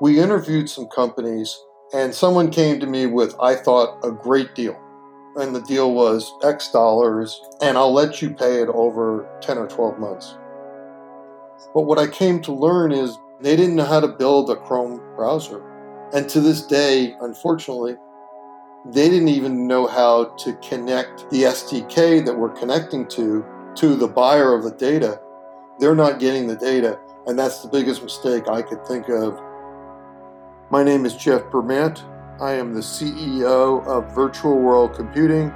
we 0.00 0.20
interviewed 0.20 0.70
some 0.70 0.86
companies, 0.86 1.60
and 1.92 2.14
someone 2.14 2.50
came 2.50 2.78
to 2.80 2.86
me 2.86 3.06
with, 3.06 3.34
I 3.40 3.54
thought, 3.54 3.98
a 4.04 4.12
great 4.12 4.54
deal. 4.54 4.78
And 5.36 5.54
the 5.54 5.62
deal 5.62 5.92
was 5.92 6.32
X 6.42 6.70
dollars, 6.70 7.40
and 7.60 7.76
I'll 7.76 7.92
let 7.92 8.22
you 8.22 8.30
pay 8.30 8.60
it 8.62 8.68
over 8.68 9.28
10 9.40 9.58
or 9.58 9.66
12 9.66 9.98
months. 9.98 10.36
But 11.74 11.82
what 11.82 11.98
I 11.98 12.06
came 12.06 12.40
to 12.42 12.52
learn 12.52 12.92
is 12.92 13.18
they 13.40 13.56
didn't 13.56 13.76
know 13.76 13.84
how 13.84 14.00
to 14.00 14.08
build 14.08 14.50
a 14.50 14.56
Chrome 14.56 15.00
browser. 15.16 15.62
And 16.12 16.28
to 16.30 16.40
this 16.40 16.62
day, 16.62 17.14
unfortunately, 17.20 17.96
they 18.86 19.08
didn't 19.08 19.28
even 19.28 19.66
know 19.66 19.86
how 19.86 20.36
to 20.36 20.54
connect 20.56 21.28
the 21.30 21.42
SDK 21.42 22.24
that 22.24 22.36
we're 22.36 22.50
connecting 22.50 23.06
to 23.08 23.44
to 23.76 23.94
the 23.94 24.08
buyer 24.08 24.54
of 24.54 24.64
the 24.64 24.72
data. 24.72 25.20
They're 25.78 25.94
not 25.94 26.18
getting 26.18 26.46
the 26.46 26.56
data, 26.56 26.98
and 27.26 27.38
that's 27.38 27.62
the 27.62 27.68
biggest 27.68 28.02
mistake 28.02 28.48
I 28.48 28.62
could 28.62 28.84
think 28.86 29.08
of. 29.08 29.38
My 30.70 30.82
name 30.82 31.06
is 31.06 31.16
Jeff 31.16 31.44
Bermant. 31.44 32.04
I 32.42 32.52
am 32.52 32.74
the 32.74 32.80
CEO 32.80 33.82
of 33.86 34.14
Virtual 34.14 34.58
World 34.58 34.94
Computing, 34.94 35.50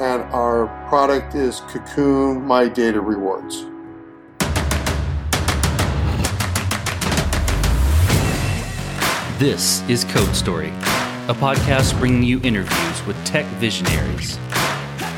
and 0.00 0.22
our 0.32 0.66
product 0.88 1.36
is 1.36 1.60
Cocoon 1.68 2.44
My 2.44 2.66
Data 2.66 3.00
Rewards. 3.00 3.66
This 9.38 9.88
is 9.88 10.02
Code 10.06 10.34
Story, 10.34 10.70
a 11.28 11.34
podcast 11.34 11.96
bringing 12.00 12.24
you 12.24 12.40
interviews 12.42 13.06
with 13.06 13.24
tech 13.24 13.46
visionaries 13.60 14.36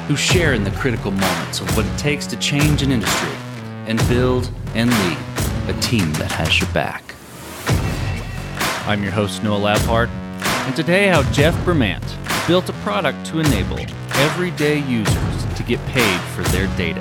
who 0.08 0.14
share 0.14 0.52
in 0.52 0.62
the 0.62 0.72
critical 0.72 1.10
moments 1.10 1.58
of 1.58 1.74
what 1.74 1.86
it 1.86 1.96
takes 1.96 2.26
to 2.26 2.36
change 2.36 2.82
an 2.82 2.92
industry 2.92 3.32
and 3.86 3.98
build 4.10 4.50
and 4.74 4.90
lead 4.90 5.18
a 5.74 5.80
team 5.80 6.12
that 6.14 6.30
has 6.30 6.60
your 6.60 6.68
back. 6.74 7.11
I'm 8.92 9.02
your 9.02 9.12
host, 9.12 9.42
Noah 9.42 9.58
Labhart, 9.58 10.08
and 10.66 10.76
today 10.76 11.08
how 11.08 11.22
Jeff 11.32 11.54
Bermant 11.64 12.04
built 12.46 12.68
a 12.68 12.74
product 12.84 13.24
to 13.28 13.38
enable 13.38 13.78
everyday 14.16 14.80
users 14.80 15.54
to 15.54 15.62
get 15.62 15.80
paid 15.86 16.20
for 16.32 16.42
their 16.50 16.66
data. 16.76 17.00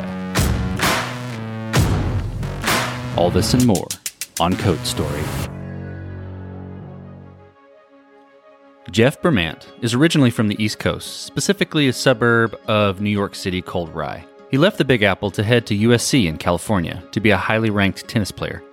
All 3.17 3.29
this 3.29 3.53
and 3.53 3.67
more 3.67 3.89
on 4.39 4.55
Code 4.55 4.79
Story. 4.85 5.21
Jeff 8.89 9.21
Bermant 9.21 9.67
is 9.81 9.93
originally 9.93 10.31
from 10.31 10.47
the 10.47 10.63
East 10.63 10.79
Coast, 10.79 11.23
specifically 11.23 11.89
a 11.89 11.93
suburb 11.93 12.57
of 12.69 13.01
New 13.01 13.09
York 13.09 13.35
City 13.35 13.61
called 13.61 13.93
Rye. 13.93 14.25
He 14.49 14.57
left 14.57 14.77
the 14.77 14.85
Big 14.85 15.03
Apple 15.03 15.29
to 15.31 15.43
head 15.43 15.67
to 15.67 15.77
USC 15.77 16.25
in 16.25 16.37
California 16.37 17.03
to 17.11 17.19
be 17.19 17.31
a 17.31 17.37
highly 17.37 17.69
ranked 17.69 18.07
tennis 18.07 18.31
player. 18.31 18.63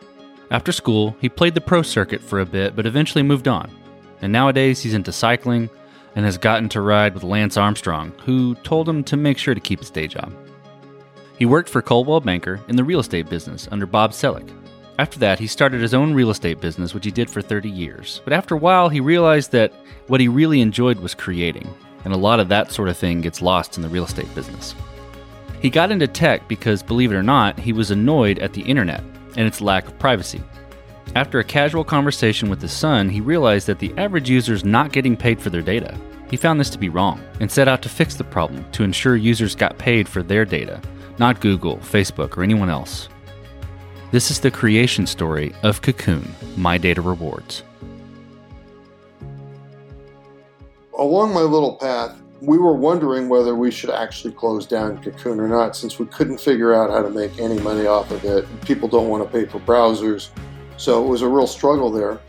After 0.50 0.72
school, 0.72 1.16
he 1.20 1.28
played 1.28 1.54
the 1.54 1.60
pro 1.60 1.82
circuit 1.82 2.22
for 2.22 2.40
a 2.40 2.46
bit, 2.46 2.74
but 2.74 2.86
eventually 2.86 3.22
moved 3.22 3.48
on. 3.48 3.70
And 4.22 4.32
nowadays, 4.32 4.80
he's 4.80 4.94
into 4.94 5.12
cycling 5.12 5.70
and 6.16 6.24
has 6.24 6.38
gotten 6.38 6.68
to 6.70 6.80
ride 6.80 7.14
with 7.14 7.22
Lance 7.22 7.56
Armstrong, 7.56 8.12
who 8.24 8.54
told 8.56 8.88
him 8.88 9.04
to 9.04 9.16
make 9.16 9.38
sure 9.38 9.54
to 9.54 9.60
keep 9.60 9.80
his 9.80 9.90
day 9.90 10.06
job. 10.06 10.32
He 11.38 11.46
worked 11.46 11.68
for 11.68 11.82
Coldwell 11.82 12.20
Banker 12.20 12.60
in 12.68 12.76
the 12.76 12.84
real 12.84 12.98
estate 12.98 13.28
business 13.28 13.68
under 13.70 13.86
Bob 13.86 14.10
Selleck, 14.10 14.50
after 14.98 15.20
that, 15.20 15.38
he 15.38 15.46
started 15.46 15.80
his 15.80 15.94
own 15.94 16.12
real 16.12 16.30
estate 16.30 16.60
business, 16.60 16.92
which 16.92 17.04
he 17.04 17.12
did 17.12 17.30
for 17.30 17.40
30 17.40 17.70
years. 17.70 18.20
But 18.24 18.32
after 18.32 18.56
a 18.56 18.58
while, 18.58 18.88
he 18.88 18.98
realized 18.98 19.52
that 19.52 19.72
what 20.08 20.20
he 20.20 20.26
really 20.26 20.60
enjoyed 20.60 20.98
was 20.98 21.14
creating, 21.14 21.72
and 22.04 22.12
a 22.12 22.16
lot 22.16 22.40
of 22.40 22.48
that 22.48 22.72
sort 22.72 22.88
of 22.88 22.96
thing 22.96 23.20
gets 23.20 23.40
lost 23.40 23.76
in 23.76 23.82
the 23.82 23.88
real 23.88 24.04
estate 24.04 24.32
business. 24.34 24.74
He 25.60 25.70
got 25.70 25.92
into 25.92 26.08
tech 26.08 26.48
because, 26.48 26.82
believe 26.82 27.12
it 27.12 27.16
or 27.16 27.22
not, 27.22 27.60
he 27.60 27.72
was 27.72 27.92
annoyed 27.92 28.40
at 28.40 28.54
the 28.54 28.62
internet 28.62 29.02
and 29.36 29.46
its 29.46 29.60
lack 29.60 29.86
of 29.86 29.98
privacy. 29.98 30.42
After 31.14 31.38
a 31.38 31.44
casual 31.44 31.84
conversation 31.84 32.50
with 32.50 32.60
his 32.60 32.72
son, 32.72 33.08
he 33.08 33.20
realized 33.20 33.66
that 33.66 33.78
the 33.78 33.92
average 33.96 34.28
user 34.28 34.52
is 34.52 34.64
not 34.64 34.92
getting 34.92 35.16
paid 35.16 35.40
for 35.40 35.50
their 35.50 35.62
data. 35.62 35.98
He 36.30 36.36
found 36.36 36.60
this 36.60 36.70
to 36.70 36.78
be 36.78 36.90
wrong 36.90 37.20
and 37.40 37.50
set 37.50 37.68
out 37.68 37.80
to 37.82 37.88
fix 37.88 38.14
the 38.14 38.24
problem 38.24 38.70
to 38.72 38.84
ensure 38.84 39.16
users 39.16 39.54
got 39.54 39.78
paid 39.78 40.08
for 40.08 40.22
their 40.22 40.44
data, 40.44 40.80
not 41.18 41.40
Google, 41.40 41.78
Facebook, 41.78 42.36
or 42.36 42.42
anyone 42.42 42.68
else. 42.68 43.08
This 44.10 44.30
is 44.30 44.40
the 44.40 44.50
creation 44.50 45.06
story 45.06 45.54
of 45.62 45.82
Cocoon, 45.82 46.34
My 46.56 46.78
Data 46.78 47.00
Rewards. 47.00 47.62
Along 50.98 51.32
my 51.32 51.42
little 51.42 51.76
path, 51.76 52.20
we 52.40 52.58
were 52.58 52.74
wondering 52.74 53.28
whether 53.28 53.54
we 53.54 53.70
should 53.70 53.90
actually 53.90 54.32
close 54.32 54.66
down 54.66 55.02
Cocoon 55.02 55.40
or 55.40 55.48
not 55.48 55.74
since 55.74 55.98
we 55.98 56.06
couldn't 56.06 56.38
figure 56.40 56.74
out 56.74 56.90
how 56.90 57.02
to 57.02 57.10
make 57.10 57.38
any 57.38 57.58
money 57.60 57.86
off 57.86 58.10
of 58.10 58.24
it. 58.24 58.46
People 58.62 58.88
don't 58.88 59.08
want 59.08 59.24
to 59.24 59.30
pay 59.30 59.44
for 59.44 59.58
browsers. 59.60 60.30
So 60.76 61.04
it 61.04 61.08
was 61.08 61.22
a 61.22 61.28
real 61.28 61.48
struggle 61.48 61.90
there. 61.90 62.20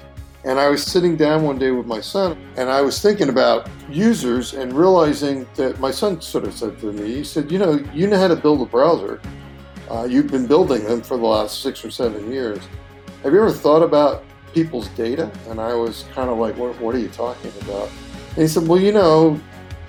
And 0.46 0.58
I 0.58 0.70
was 0.70 0.84
sitting 0.84 1.16
down 1.16 1.44
one 1.44 1.60
day 1.60 1.72
with 1.72 1.86
my 1.86 2.00
son 2.00 2.38
and 2.56 2.70
I 2.70 2.82
was 2.82 3.02
thinking 3.02 3.30
about 3.30 3.70
users 3.90 4.54
and 4.54 4.74
realizing 4.74 5.46
that 5.56 5.80
my 5.80 5.92
son 5.92 6.22
sort 6.22 6.46
of 6.46 6.54
said 6.54 6.80
to 6.80 6.92
me, 6.92 7.16
he 7.16 7.24
said, 7.24 7.52
You 7.52 7.60
know, 7.60 7.74
you 7.94 8.08
know 8.08 8.18
how 8.18 8.30
to 8.30 8.36
build 8.36 8.62
a 8.62 8.66
browser. 8.66 9.22
Uh, 9.92 10.06
you've 10.10 10.32
been 10.32 10.48
building 10.48 10.84
them 10.86 11.02
for 11.02 11.18
the 11.18 11.26
last 11.26 11.62
six 11.62 11.84
or 11.84 11.92
seven 11.92 12.32
years. 12.32 12.60
Have 13.24 13.34
you 13.34 13.42
ever 13.42 13.52
thought 13.52 13.84
about 13.84 14.24
people's 14.54 14.88
data? 14.90 15.30
And 15.50 15.60
I 15.60 15.74
was 15.74 16.06
kind 16.14 16.30
of 16.30 16.38
like, 16.38 16.56
what, 16.58 16.80
what 16.80 16.96
are 16.96 17.00
you 17.00 17.10
talking 17.10 17.52
about? 17.62 17.90
And 18.30 18.38
he 18.38 18.48
said, 18.48 18.68
well, 18.68 18.80
you 18.80 18.94
know, 18.94 19.40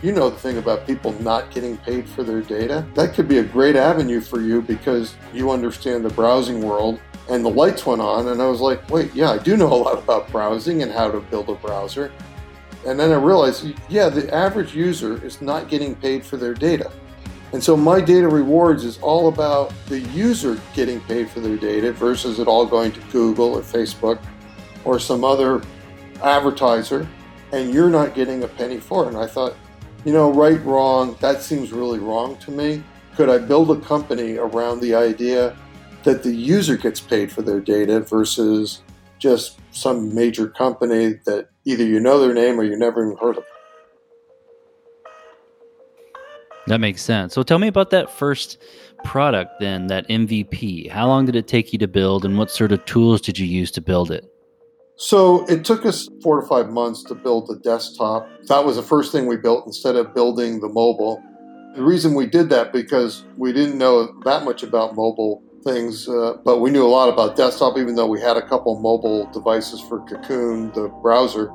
you 0.02 0.12
know 0.12 0.30
the 0.30 0.36
thing 0.36 0.58
about 0.58 0.86
people 0.86 1.12
not 1.20 1.50
getting 1.50 1.76
paid 1.78 2.08
for 2.08 2.22
their 2.22 2.40
data. 2.40 2.86
That 2.94 3.14
could 3.14 3.28
be 3.28 3.38
a 3.38 3.42
great 3.42 3.76
avenue 3.76 4.20
for 4.20 4.40
you 4.40 4.62
because 4.62 5.14
you 5.32 5.50
understand 5.50 6.04
the 6.04 6.10
browsing 6.10 6.62
world. 6.62 7.00
And 7.28 7.44
the 7.44 7.50
lights 7.50 7.86
went 7.86 8.00
on, 8.00 8.28
and 8.28 8.42
I 8.42 8.46
was 8.46 8.60
like, 8.60 8.90
wait, 8.90 9.14
yeah, 9.14 9.30
I 9.30 9.38
do 9.38 9.56
know 9.56 9.72
a 9.72 9.74
lot 9.74 9.98
about 9.98 10.30
browsing 10.32 10.82
and 10.82 10.90
how 10.90 11.10
to 11.10 11.20
build 11.20 11.48
a 11.48 11.54
browser. 11.54 12.10
And 12.86 12.98
then 12.98 13.12
I 13.12 13.16
realized, 13.16 13.72
yeah, 13.88 14.08
the 14.08 14.32
average 14.34 14.74
user 14.74 15.24
is 15.24 15.40
not 15.40 15.68
getting 15.68 15.94
paid 15.94 16.24
for 16.24 16.36
their 16.36 16.54
data. 16.54 16.90
And 17.52 17.62
so 17.62 17.76
my 17.76 18.00
data 18.00 18.28
rewards 18.28 18.84
is 18.84 18.98
all 18.98 19.28
about 19.28 19.72
the 19.86 20.00
user 20.00 20.58
getting 20.74 21.00
paid 21.02 21.30
for 21.30 21.40
their 21.40 21.56
data 21.56 21.92
versus 21.92 22.38
it 22.38 22.48
all 22.48 22.64
going 22.64 22.92
to 22.92 23.00
Google 23.12 23.54
or 23.54 23.62
Facebook 23.62 24.20
or 24.84 24.98
some 24.98 25.24
other 25.24 25.62
advertiser 26.22 27.08
and 27.52 27.72
you're 27.72 27.90
not 27.90 28.14
getting 28.14 28.44
a 28.44 28.48
penny 28.48 28.78
for 28.78 29.04
it. 29.04 29.08
And 29.08 29.16
I 29.16 29.26
thought, 29.26 29.56
you 30.04 30.12
know, 30.12 30.32
right, 30.32 30.62
wrong, 30.64 31.16
that 31.20 31.42
seems 31.42 31.72
really 31.72 31.98
wrong 31.98 32.36
to 32.38 32.50
me. 32.50 32.82
Could 33.16 33.28
I 33.28 33.38
build 33.38 33.70
a 33.70 33.80
company 33.80 34.36
around 34.36 34.80
the 34.80 34.94
idea 34.94 35.56
that 36.04 36.22
the 36.22 36.32
user 36.32 36.76
gets 36.76 37.00
paid 37.00 37.30
for 37.30 37.42
their 37.42 37.60
data 37.60 38.00
versus 38.00 38.82
just 39.18 39.58
some 39.72 40.14
major 40.14 40.48
company 40.48 41.20
that 41.26 41.48
either 41.64 41.84
you 41.84 42.00
know 42.00 42.18
their 42.18 42.32
name 42.32 42.58
or 42.58 42.64
you 42.64 42.76
never 42.78 43.04
even 43.04 43.16
heard 43.18 43.36
of? 43.36 43.44
That 46.66 46.78
makes 46.78 47.02
sense. 47.02 47.34
So 47.34 47.42
tell 47.42 47.58
me 47.58 47.68
about 47.68 47.90
that 47.90 48.10
first 48.10 48.58
product 49.04 49.60
then, 49.60 49.88
that 49.88 50.08
MVP. 50.08 50.88
How 50.88 51.06
long 51.06 51.26
did 51.26 51.34
it 51.36 51.48
take 51.48 51.72
you 51.72 51.78
to 51.80 51.88
build 51.88 52.24
and 52.24 52.38
what 52.38 52.50
sort 52.50 52.72
of 52.72 52.84
tools 52.84 53.20
did 53.20 53.38
you 53.38 53.46
use 53.46 53.70
to 53.72 53.80
build 53.80 54.10
it? 54.10 54.29
So 55.00 55.46
it 55.46 55.64
took 55.64 55.86
us 55.86 56.08
four 56.22 56.40
to 56.40 56.46
five 56.46 56.68
months 56.68 57.02
to 57.04 57.14
build 57.14 57.48
the 57.48 57.56
desktop. 57.56 58.28
That 58.48 58.64
was 58.64 58.76
the 58.76 58.82
first 58.82 59.12
thing 59.12 59.26
we 59.26 59.36
built 59.36 59.66
instead 59.66 59.96
of 59.96 60.14
building 60.14 60.60
the 60.60 60.68
mobile. 60.68 61.22
The 61.74 61.82
reason 61.82 62.14
we 62.14 62.26
did 62.26 62.50
that 62.50 62.72
because 62.72 63.24
we 63.38 63.52
didn't 63.52 63.78
know 63.78 64.12
that 64.24 64.44
much 64.44 64.62
about 64.62 64.94
mobile 64.94 65.42
things, 65.64 66.06
uh, 66.06 66.34
but 66.44 66.60
we 66.60 66.70
knew 66.70 66.84
a 66.84 66.88
lot 66.88 67.08
about 67.08 67.34
desktop, 67.34 67.78
even 67.78 67.94
though 67.94 68.08
we 68.08 68.20
had 68.20 68.36
a 68.36 68.46
couple 68.46 68.78
mobile 68.80 69.30
devices 69.32 69.80
for 69.80 70.04
Cocoon, 70.04 70.70
the 70.72 70.88
browser. 71.02 71.46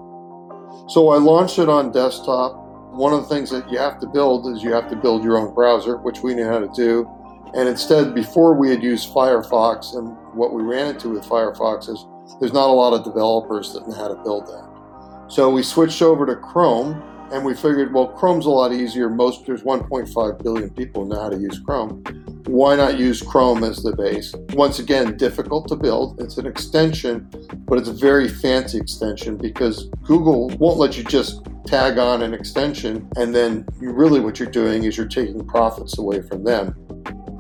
So 0.87 1.09
I 1.09 1.17
launched 1.17 1.59
it 1.59 1.69
on 1.69 1.91
desktop 1.91 2.65
one 2.95 3.11
of 3.11 3.23
the 3.23 3.27
things 3.27 3.49
that 3.49 3.69
you 3.69 3.77
have 3.77 3.99
to 3.99 4.07
build 4.07 4.47
is 4.47 4.63
you 4.63 4.71
have 4.71 4.89
to 4.89 4.95
build 4.95 5.21
your 5.21 5.37
own 5.37 5.53
browser, 5.53 5.97
which 5.97 6.21
we 6.21 6.33
knew 6.33 6.45
how 6.45 6.59
to 6.59 6.69
do. 6.73 7.05
And 7.53 7.67
instead, 7.67 8.15
before 8.15 8.57
we 8.57 8.69
had 8.69 8.81
used 8.81 9.13
Firefox, 9.13 9.97
and 9.97 10.15
what 10.33 10.53
we 10.53 10.63
ran 10.63 10.95
into 10.95 11.09
with 11.09 11.25
Firefox 11.25 11.89
is 11.89 12.05
there's 12.39 12.53
not 12.53 12.69
a 12.69 12.73
lot 12.73 12.93
of 12.93 13.03
developers 13.03 13.73
that 13.73 13.87
know 13.87 13.95
how 13.95 14.07
to 14.07 14.15
build 14.23 14.47
that. 14.47 15.25
So 15.27 15.49
we 15.49 15.63
switched 15.63 16.01
over 16.01 16.25
to 16.25 16.35
Chrome, 16.35 17.01
and 17.31 17.43
we 17.43 17.55
figured, 17.55 17.93
well, 17.93 18.07
Chrome's 18.07 18.45
a 18.45 18.49
lot 18.49 18.71
easier. 18.71 19.09
Most 19.09 19.45
there's 19.45 19.63
1.5 19.63 20.43
billion 20.43 20.69
people 20.69 21.05
know 21.05 21.21
how 21.21 21.29
to 21.29 21.37
use 21.37 21.59
Chrome. 21.59 22.03
Why 22.45 22.75
not 22.75 22.99
use 22.99 23.21
Chrome 23.21 23.63
as 23.63 23.81
the 23.81 23.95
base? 23.95 24.35
Once 24.53 24.77
again, 24.77 25.17
difficult 25.17 25.67
to 25.69 25.75
build. 25.75 26.21
It's 26.21 26.37
an 26.37 26.45
extension, 26.45 27.27
but 27.65 27.79
it's 27.79 27.89
a 27.89 27.93
very 27.93 28.29
fancy 28.29 28.77
extension 28.77 29.35
because 29.35 29.89
Google 30.03 30.49
won't 30.59 30.77
let 30.77 30.95
you 30.95 31.03
just 31.03 31.41
tag 31.65 31.97
on 31.97 32.21
an 32.21 32.33
extension 32.35 33.09
and 33.17 33.33
then 33.33 33.65
you 33.81 33.91
really 33.91 34.19
what 34.19 34.39
you're 34.39 34.47
doing 34.47 34.83
is 34.83 34.95
you're 34.95 35.07
taking 35.07 35.43
profits 35.47 35.97
away 35.97 36.21
from 36.21 36.43
them. 36.43 36.75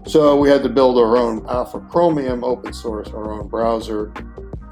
So 0.07 0.35
we 0.35 0.49
had 0.49 0.63
to 0.63 0.69
build 0.69 0.97
our 0.97 1.17
own 1.17 1.45
Alpha 1.47 1.79
Chromium 1.91 2.43
open 2.43 2.73
source, 2.73 3.09
our 3.09 3.31
own 3.31 3.47
browser. 3.47 4.11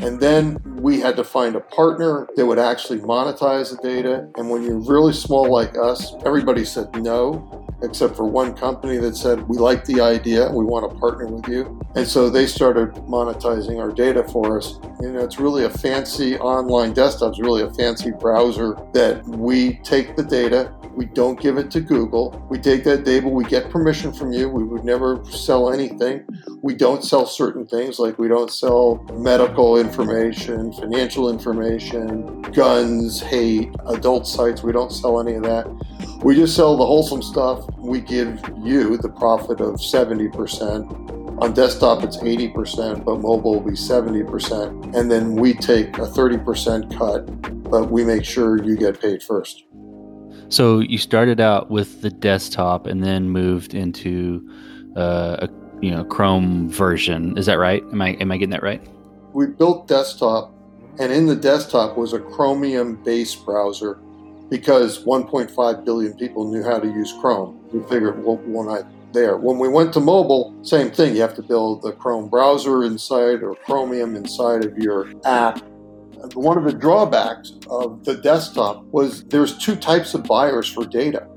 And 0.03 0.19
then 0.19 0.57
we 0.81 0.99
had 0.99 1.15
to 1.15 1.23
find 1.23 1.55
a 1.55 1.61
partner 1.61 2.27
that 2.35 2.45
would 2.45 2.59
actually 2.59 2.99
monetize 2.99 3.71
the 3.71 3.81
data. 3.81 4.29
And 4.35 4.49
when 4.49 4.61
you're 4.61 4.79
really 4.79 5.13
small 5.13 5.49
like 5.49 5.77
us, 5.77 6.13
everybody 6.25 6.65
said 6.65 6.93
no, 7.01 7.62
except 7.83 8.15
for 8.15 8.25
one 8.25 8.53
company 8.53 8.97
that 8.97 9.15
said, 9.15 9.47
We 9.47 9.57
like 9.57 9.85
the 9.85 10.01
idea, 10.01 10.49
we 10.49 10.65
want 10.65 10.91
to 10.91 10.97
partner 10.99 11.27
with 11.27 11.47
you. 11.47 11.79
And 11.95 12.07
so 12.07 12.29
they 12.29 12.47
started 12.47 12.93
monetizing 13.05 13.79
our 13.79 13.91
data 13.91 14.23
for 14.23 14.57
us. 14.57 14.79
You 15.01 15.11
know, 15.11 15.19
it's 15.19 15.39
really 15.39 15.65
a 15.65 15.69
fancy 15.69 16.37
online 16.39 16.93
desktop, 16.93 17.31
it's 17.31 17.39
really 17.39 17.63
a 17.63 17.73
fancy 17.73 18.11
browser 18.11 18.75
that 18.93 19.23
we 19.27 19.75
take 19.83 20.15
the 20.15 20.23
data, 20.23 20.73
we 20.95 21.05
don't 21.05 21.39
give 21.39 21.57
it 21.57 21.71
to 21.71 21.81
Google. 21.81 22.45
We 22.49 22.59
take 22.59 22.83
that 22.83 23.03
data, 23.03 23.27
we 23.27 23.45
get 23.45 23.69
permission 23.69 24.13
from 24.13 24.31
you. 24.31 24.47
We 24.47 24.63
would 24.63 24.83
never 24.83 25.23
sell 25.25 25.73
anything. 25.73 26.23
We 26.61 26.75
don't 26.75 27.03
sell 27.03 27.25
certain 27.25 27.65
things, 27.65 27.97
like 27.97 28.19
we 28.19 28.27
don't 28.27 28.51
sell 28.51 29.03
medical 29.13 29.77
information, 29.79 30.71
financial 30.73 31.29
information, 31.29 32.41
guns, 32.53 33.21
hate, 33.21 33.73
adult 33.87 34.27
sites. 34.27 34.61
We 34.61 34.71
don't 34.71 34.91
sell 34.91 35.19
any 35.19 35.33
of 35.33 35.43
that. 35.43 35.67
We 36.23 36.35
just 36.35 36.55
sell 36.55 36.77
the 36.77 36.85
wholesome 36.85 37.23
stuff. 37.23 37.67
We 37.77 38.01
give 38.01 38.41
you 38.61 38.97
the 38.97 39.09
profit 39.09 39.61
of 39.61 39.75
70%. 39.75 41.41
On 41.41 41.53
desktop, 41.53 42.03
it's 42.03 42.17
80%, 42.17 43.03
but 43.03 43.19
mobile 43.19 43.55
will 43.55 43.61
be 43.61 43.71
70%. 43.71 44.95
And 44.95 45.11
then 45.11 45.35
we 45.35 45.53
take 45.53 45.97
a 45.97 46.07
30% 46.07 46.97
cut, 46.97 47.69
but 47.69 47.89
we 47.91 48.05
make 48.05 48.23
sure 48.23 48.63
you 48.63 48.77
get 48.77 49.01
paid 49.01 49.21
first. 49.23 49.63
So 50.49 50.79
you 50.79 50.97
started 50.97 51.39
out 51.41 51.71
with 51.71 52.01
the 52.01 52.11
desktop 52.11 52.85
and 52.85 53.03
then 53.03 53.29
moved 53.29 53.73
into 53.73 54.47
uh, 54.95 55.47
a 55.47 55.49
you 55.81 55.91
know 55.91 56.03
Chrome 56.05 56.69
version. 56.69 57.37
Is 57.37 57.47
that 57.47 57.57
right? 57.57 57.83
Am 57.91 58.01
I 58.01 58.09
am 58.13 58.31
I 58.31 58.37
getting 58.37 58.51
that 58.51 58.63
right? 58.63 58.81
We 59.33 59.47
built 59.47 59.87
desktop, 59.87 60.53
and 60.99 61.11
in 61.11 61.25
the 61.25 61.35
desktop 61.35 61.97
was 61.97 62.13
a 62.13 62.19
Chromium-based 62.19 63.43
browser 63.43 63.99
because 64.53 65.03
1.5 65.03 65.83
billion 65.83 66.13
people 66.13 66.51
knew 66.51 66.61
how 66.63 66.77
to 66.77 66.85
use 66.87 67.11
Chrome. 67.19 67.59
We 67.73 67.81
figured, 67.89 68.23
well, 68.23 68.37
why 68.45 68.75
not 68.75 68.87
there? 69.11 69.37
When 69.37 69.57
we 69.57 69.67
went 69.67 69.91
to 69.93 69.99
mobile, 69.99 70.55
same 70.61 70.91
thing. 70.91 71.15
You 71.15 71.21
have 71.21 71.33
to 71.37 71.41
build 71.41 71.81
the 71.81 71.93
Chrome 71.93 72.29
browser 72.29 72.83
inside 72.83 73.41
or 73.41 73.55
Chromium 73.65 74.15
inside 74.15 74.63
of 74.63 74.77
your 74.77 75.11
app 75.25 75.59
one 76.35 76.57
of 76.57 76.63
the 76.63 76.71
drawbacks 76.71 77.51
of 77.69 78.05
the 78.05 78.15
desktop 78.15 78.85
was 78.85 79.25
there's 79.25 79.57
two 79.57 79.75
types 79.75 80.13
of 80.13 80.23
buyers 80.23 80.71
for 80.71 80.85
data. 80.85 81.27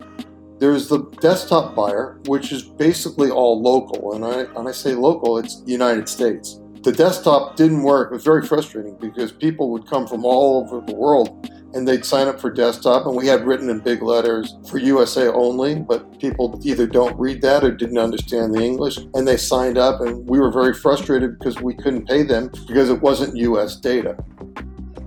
There's 0.60 0.88
the 0.88 1.00
desktop 1.20 1.74
buyer, 1.74 2.20
which 2.26 2.52
is 2.52 2.62
basically 2.62 3.30
all 3.30 3.60
local. 3.60 4.12
And 4.14 4.24
I, 4.24 4.44
when 4.52 4.68
I 4.68 4.72
say 4.72 4.94
local, 4.94 5.38
it's 5.38 5.60
the 5.62 5.72
United 5.72 6.08
States. 6.08 6.60
The 6.82 6.92
desktop 6.92 7.56
didn't 7.56 7.82
work. 7.82 8.12
It 8.12 8.14
was 8.14 8.24
very 8.24 8.46
frustrating 8.46 8.96
because 9.00 9.32
people 9.32 9.70
would 9.70 9.88
come 9.88 10.06
from 10.06 10.24
all 10.24 10.62
over 10.62 10.86
the 10.86 10.94
world 10.94 11.50
and 11.76 11.86
they'd 11.86 12.04
sign 12.04 12.26
up 12.26 12.40
for 12.40 12.50
desktop. 12.50 13.06
And 13.06 13.14
we 13.14 13.26
had 13.26 13.46
written 13.46 13.68
in 13.68 13.80
big 13.80 14.02
letters 14.02 14.56
for 14.68 14.78
USA 14.78 15.28
only, 15.28 15.76
but 15.76 16.18
people 16.18 16.58
either 16.64 16.86
don't 16.86 17.16
read 17.18 17.42
that 17.42 17.62
or 17.62 17.70
didn't 17.70 17.98
understand 17.98 18.54
the 18.54 18.62
English. 18.62 18.96
And 19.12 19.28
they 19.28 19.36
signed 19.36 19.76
up, 19.76 20.00
and 20.00 20.26
we 20.26 20.40
were 20.40 20.50
very 20.50 20.72
frustrated 20.72 21.38
because 21.38 21.60
we 21.60 21.74
couldn't 21.74 22.08
pay 22.08 22.22
them 22.22 22.50
because 22.66 22.88
it 22.88 23.02
wasn't 23.02 23.36
US 23.36 23.76
data. 23.76 24.16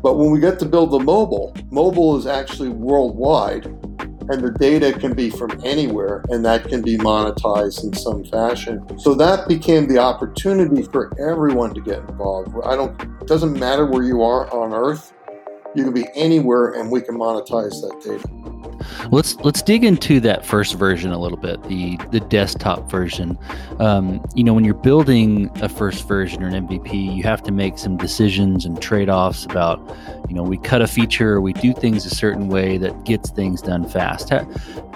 But 0.01 0.17
when 0.17 0.31
we 0.31 0.39
get 0.39 0.59
to 0.59 0.65
build 0.65 0.91
the 0.91 0.99
mobile, 0.99 1.55
mobile 1.71 2.15
is 2.17 2.27
actually 2.27 2.69
worldwide, 2.69 3.65
and 3.65 4.43
the 4.43 4.55
data 4.59 4.93
can 4.97 5.13
be 5.13 5.31
from 5.31 5.59
anywhere, 5.65 6.23
and 6.29 6.45
that 6.45 6.69
can 6.69 6.83
be 6.83 6.97
monetized 6.97 7.83
in 7.83 7.93
some 7.93 8.23
fashion. 8.25 8.85
So 8.99 9.15
that 9.15 9.47
became 9.47 9.87
the 9.87 9.97
opportunity 9.97 10.83
for 10.83 11.11
everyone 11.19 11.73
to 11.73 11.81
get 11.81 11.99
involved. 12.07 12.55
I 12.63 12.75
don't. 12.75 13.01
It 13.21 13.27
doesn't 13.27 13.59
matter 13.59 13.87
where 13.87 14.03
you 14.03 14.21
are 14.21 14.49
on 14.53 14.71
Earth. 14.71 15.13
You 15.75 15.83
can 15.83 15.93
be 15.93 16.07
anywhere, 16.15 16.71
and 16.71 16.91
we 16.91 17.01
can 17.01 17.15
monetize 17.15 17.81
that 17.81 18.01
data. 18.03 18.27
Let's 19.11 19.35
let's 19.37 19.61
dig 19.61 19.83
into 19.83 20.19
that 20.21 20.45
first 20.45 20.75
version 20.75 21.11
a 21.11 21.19
little 21.19 21.37
bit, 21.37 21.61
the 21.63 21.97
the 22.11 22.19
desktop 22.19 22.89
version. 22.89 23.37
Um, 23.79 24.25
you 24.35 24.43
know, 24.43 24.53
when 24.53 24.63
you're 24.63 24.73
building 24.73 25.51
a 25.61 25.69
first 25.69 26.07
version 26.07 26.43
or 26.43 26.47
an 26.47 26.67
MVP, 26.67 27.15
you 27.15 27.23
have 27.23 27.43
to 27.43 27.51
make 27.51 27.77
some 27.77 27.97
decisions 27.97 28.65
and 28.65 28.81
trade 28.81 29.09
offs 29.09 29.45
about, 29.45 29.79
you 30.27 30.35
know, 30.35 30.43
we 30.43 30.57
cut 30.57 30.81
a 30.81 30.87
feature, 30.87 31.39
we 31.41 31.53
do 31.53 31.73
things 31.73 32.05
a 32.05 32.09
certain 32.09 32.47
way 32.47 32.77
that 32.77 33.03
gets 33.03 33.29
things 33.29 33.61
done 33.61 33.87
fast. 33.87 34.29
How, 34.29 34.39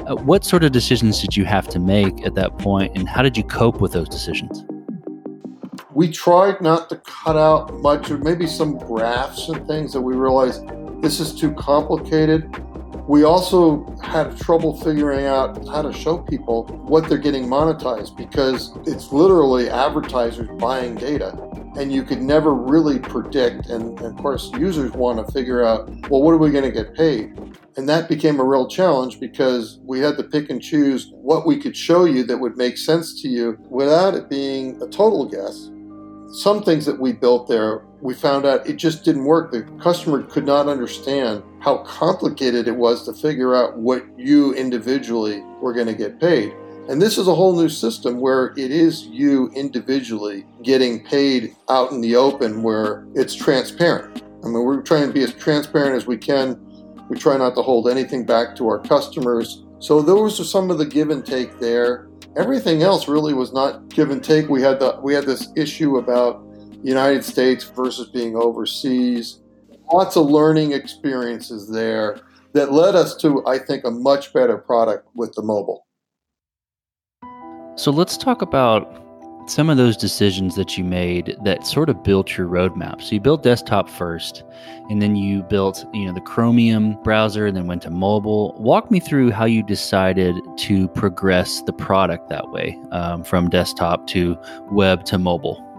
uh, 0.07 0.15
what 0.15 0.43
sort 0.43 0.63
of 0.63 0.71
decisions 0.71 1.21
did 1.21 1.37
you 1.37 1.45
have 1.45 1.67
to 1.69 1.79
make 1.79 2.25
at 2.25 2.35
that 2.35 2.57
point, 2.57 2.97
and 2.97 3.07
how 3.07 3.21
did 3.21 3.37
you 3.37 3.43
cope 3.43 3.79
with 3.79 3.93
those 3.93 4.09
decisions? 4.09 4.63
We 5.93 6.11
tried 6.11 6.61
not 6.61 6.89
to 6.89 6.97
cut 6.97 7.37
out 7.37 7.73
much, 7.75 8.09
or 8.09 8.17
maybe 8.17 8.47
some 8.47 8.77
graphs 8.77 9.49
and 9.49 9.65
things 9.67 9.93
that 9.93 10.01
we 10.01 10.15
realized 10.15 10.63
this 11.01 11.19
is 11.19 11.33
too 11.35 11.53
complicated 11.53 12.49
we 13.07 13.23
also 13.23 13.85
had 14.01 14.37
trouble 14.37 14.77
figuring 14.77 15.25
out 15.25 15.67
how 15.67 15.81
to 15.81 15.91
show 15.91 16.19
people 16.19 16.65
what 16.85 17.09
they're 17.09 17.17
getting 17.17 17.47
monetized 17.47 18.15
because 18.15 18.71
it's 18.85 19.11
literally 19.11 19.69
advertisers 19.69 20.47
buying 20.57 20.95
data 20.95 21.37
and 21.75 21.91
you 21.91 22.03
could 22.03 22.21
never 22.21 22.53
really 22.53 22.99
predict. 22.99 23.67
And, 23.67 23.99
and 23.99 24.05
of 24.05 24.15
course, 24.15 24.51
users 24.53 24.91
want 24.93 25.25
to 25.25 25.29
figure 25.33 25.65
out, 25.65 25.89
well, 26.09 26.21
what 26.21 26.31
are 26.31 26.37
we 26.37 26.49
going 26.51 26.63
to 26.63 26.71
get 26.71 26.95
paid? 26.95 27.37
And 27.75 27.89
that 27.89 28.07
became 28.07 28.39
a 28.39 28.43
real 28.43 28.69
challenge 28.69 29.19
because 29.19 29.79
we 29.83 29.99
had 29.99 30.15
to 30.17 30.23
pick 30.23 30.49
and 30.49 30.61
choose 30.61 31.09
what 31.11 31.45
we 31.45 31.59
could 31.59 31.75
show 31.75 32.05
you 32.05 32.23
that 32.23 32.37
would 32.37 32.55
make 32.55 32.77
sense 32.77 33.21
to 33.21 33.27
you 33.27 33.57
without 33.69 34.13
it 34.13 34.29
being 34.29 34.81
a 34.81 34.87
total 34.87 35.25
guess. 35.25 35.71
Some 36.33 36.63
things 36.63 36.87
that 36.87 36.99
we 36.99 37.11
built 37.11 37.47
there, 37.47 37.83
we 38.01 38.15
found 38.15 38.47
out 38.47 38.67
it 38.67 38.77
just 38.77 39.05
didn't 39.05 39.25
work. 39.25 39.51
The 39.51 39.61
customer 39.79 40.23
could 40.23 40.47
not 40.47 40.67
understand 40.67 41.43
how 41.59 41.83
complicated 41.83 42.67
it 42.67 42.75
was 42.75 43.05
to 43.05 43.13
figure 43.13 43.55
out 43.55 43.77
what 43.77 44.03
you 44.17 44.51
individually 44.55 45.43
were 45.61 45.73
going 45.73 45.85
to 45.85 45.93
get 45.93 46.19
paid. 46.19 46.51
And 46.89 46.99
this 46.99 47.19
is 47.19 47.27
a 47.27 47.35
whole 47.35 47.55
new 47.55 47.69
system 47.69 48.19
where 48.19 48.47
it 48.57 48.71
is 48.71 49.05
you 49.05 49.49
individually 49.49 50.43
getting 50.63 51.03
paid 51.05 51.55
out 51.69 51.91
in 51.91 52.01
the 52.01 52.15
open 52.15 52.63
where 52.63 53.05
it's 53.13 53.35
transparent. 53.35 54.23
I 54.43 54.47
mean, 54.47 54.63
we're 54.63 54.81
trying 54.81 55.05
to 55.05 55.13
be 55.13 55.21
as 55.21 55.35
transparent 55.35 55.95
as 55.95 56.07
we 56.07 56.17
can. 56.17 56.59
We 57.09 57.17
try 57.19 57.37
not 57.37 57.53
to 57.57 57.61
hold 57.61 57.87
anything 57.87 58.25
back 58.25 58.55
to 58.55 58.67
our 58.69 58.79
customers. 58.79 59.63
So 59.77 60.01
those 60.01 60.39
are 60.39 60.45
some 60.45 60.71
of 60.71 60.79
the 60.79 60.85
give 60.87 61.11
and 61.11 61.23
take 61.23 61.59
there. 61.59 62.07
Everything 62.35 62.81
else 62.81 63.07
really 63.07 63.33
was 63.33 63.53
not 63.53 63.89
give 63.89 64.09
and 64.09 64.23
take. 64.23 64.49
We 64.49 64.61
had 64.61 64.79
the 64.79 64.99
we 65.03 65.13
had 65.13 65.25
this 65.25 65.49
issue 65.55 65.97
about 65.97 66.43
United 66.83 67.23
States 67.23 67.63
versus 67.63 68.09
being 68.09 68.35
overseas 68.35 69.39
lots 69.91 70.15
of 70.15 70.25
learning 70.25 70.71
experiences 70.71 71.69
there 71.69 72.19
that 72.53 72.71
led 72.71 72.95
us 72.95 73.15
to, 73.17 73.45
I 73.47 73.57
think, 73.57 73.83
a 73.83 73.91
much 73.91 74.33
better 74.33 74.57
product 74.57 75.07
with 75.15 75.33
the 75.33 75.41
mobile. 75.41 75.85
So 77.75 77.91
let's 77.91 78.17
talk 78.17 78.41
about 78.41 79.02
some 79.49 79.69
of 79.69 79.77
those 79.77 79.97
decisions 79.97 80.55
that 80.55 80.77
you 80.77 80.83
made 80.83 81.37
that 81.43 81.65
sort 81.65 81.89
of 81.89 82.03
built 82.03 82.37
your 82.37 82.47
roadmap. 82.47 83.01
So 83.01 83.15
you 83.15 83.21
built 83.21 83.43
desktop 83.43 83.89
first, 83.89 84.43
and 84.89 85.01
then 85.01 85.15
you 85.15 85.43
built, 85.43 85.85
you 85.93 86.05
know, 86.05 86.13
the 86.13 86.21
Chromium 86.21 87.01
browser, 87.03 87.45
and 87.45 87.55
then 87.55 87.67
went 87.67 87.81
to 87.83 87.89
mobile. 87.89 88.55
Walk 88.57 88.91
me 88.91 88.99
through 88.99 89.31
how 89.31 89.45
you 89.45 89.63
decided 89.63 90.35
to 90.57 90.87
progress 90.89 91.61
the 91.61 91.73
product 91.73 92.29
that 92.29 92.49
way, 92.51 92.79
um, 92.91 93.23
from 93.23 93.49
desktop 93.49 94.07
to 94.07 94.37
web 94.71 95.03
to 95.05 95.17
mobile. 95.17 95.69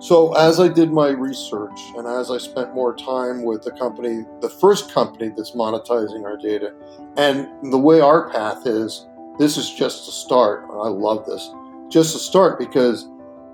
So, 0.00 0.32
as 0.34 0.58
I 0.58 0.68
did 0.68 0.92
my 0.92 1.10
research 1.10 1.78
and 1.94 2.06
as 2.06 2.30
I 2.30 2.38
spent 2.38 2.74
more 2.74 2.96
time 2.96 3.42
with 3.42 3.62
the 3.62 3.72
company, 3.72 4.24
the 4.40 4.48
first 4.48 4.94
company 4.94 5.28
that's 5.28 5.50
monetizing 5.50 6.24
our 6.24 6.38
data, 6.38 6.72
and 7.18 7.48
the 7.70 7.78
way 7.78 8.00
our 8.00 8.30
path 8.30 8.66
is, 8.66 9.06
this 9.38 9.58
is 9.58 9.70
just 9.70 10.08
a 10.08 10.12
start. 10.12 10.64
I 10.70 10.88
love 10.88 11.26
this. 11.26 11.50
Just 11.90 12.16
a 12.16 12.18
start 12.18 12.58
because 12.58 13.08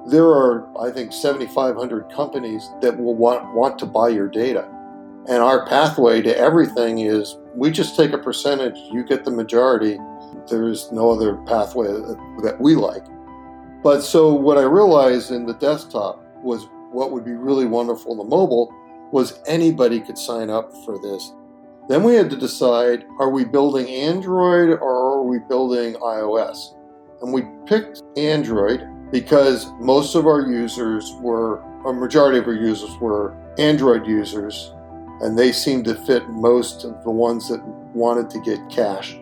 there 0.06 0.26
are, 0.26 0.66
I 0.78 0.90
think, 0.92 1.12
7,500 1.12 2.10
companies 2.10 2.70
that 2.80 2.96
will 2.96 3.14
want, 3.14 3.54
want 3.54 3.78
to 3.80 3.86
buy 3.86 4.08
your 4.08 4.28
data. 4.28 4.68
And 5.28 5.42
our 5.42 5.66
pathway 5.66 6.22
to 6.22 6.38
everything 6.38 7.00
is 7.00 7.36
we 7.54 7.72
just 7.72 7.96
take 7.96 8.12
a 8.12 8.18
percentage, 8.18 8.76
you 8.92 9.02
get 9.02 9.24
the 9.24 9.32
majority. 9.32 9.98
There 10.48 10.68
is 10.68 10.92
no 10.92 11.10
other 11.10 11.34
pathway 11.38 11.88
that 11.88 12.56
we 12.60 12.76
like. 12.76 13.04
But 13.82 14.02
so 14.02 14.32
what 14.32 14.58
I 14.58 14.62
realized 14.62 15.32
in 15.32 15.46
the 15.46 15.54
desktop 15.54 16.22
was 16.42 16.68
what 16.92 17.10
would 17.10 17.24
be 17.24 17.32
really 17.32 17.66
wonderful 17.66 18.12
in 18.12 18.18
the 18.18 18.24
mobile 18.24 18.72
was 19.12 19.40
anybody 19.46 20.00
could 20.00 20.18
sign 20.18 20.50
up 20.50 20.72
for 20.84 21.00
this. 21.00 21.32
Then 21.88 22.04
we 22.04 22.14
had 22.14 22.30
to 22.30 22.36
decide 22.36 23.04
are 23.18 23.30
we 23.30 23.44
building 23.44 23.88
Android 23.88 24.70
or 24.70 25.18
are 25.18 25.22
we 25.22 25.38
building 25.48 25.94
iOS? 25.94 26.74
And 27.22 27.32
we 27.32 27.42
picked 27.66 28.02
Android 28.16 28.86
because 29.10 29.70
most 29.80 30.14
of 30.14 30.26
our 30.26 30.42
users 30.42 31.12
were, 31.20 31.60
a 31.86 31.92
majority 31.92 32.38
of 32.38 32.46
our 32.46 32.54
users 32.54 32.96
were 32.98 33.36
Android 33.58 34.06
users, 34.06 34.72
and 35.20 35.38
they 35.38 35.52
seemed 35.52 35.84
to 35.86 35.94
fit 35.94 36.28
most 36.28 36.84
of 36.84 37.02
the 37.04 37.10
ones 37.10 37.48
that 37.48 37.64
wanted 37.94 38.28
to 38.30 38.40
get 38.40 38.58
cash. 38.68 39.16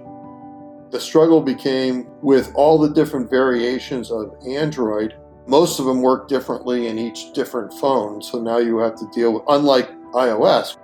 The 0.90 1.00
struggle 1.00 1.40
became 1.40 2.08
with 2.22 2.52
all 2.54 2.78
the 2.78 2.90
different 2.90 3.30
variations 3.30 4.10
of 4.10 4.34
Android 4.46 5.14
most 5.46 5.78
of 5.78 5.84
them 5.84 6.00
work 6.00 6.28
differently 6.28 6.88
in 6.88 6.98
each 6.98 7.32
different 7.32 7.72
phone, 7.74 8.22
so 8.22 8.40
now 8.40 8.58
you 8.58 8.78
have 8.78 8.96
to 8.96 9.06
deal 9.12 9.34
with, 9.34 9.42
unlike 9.48 9.90
iOS, 10.12 10.76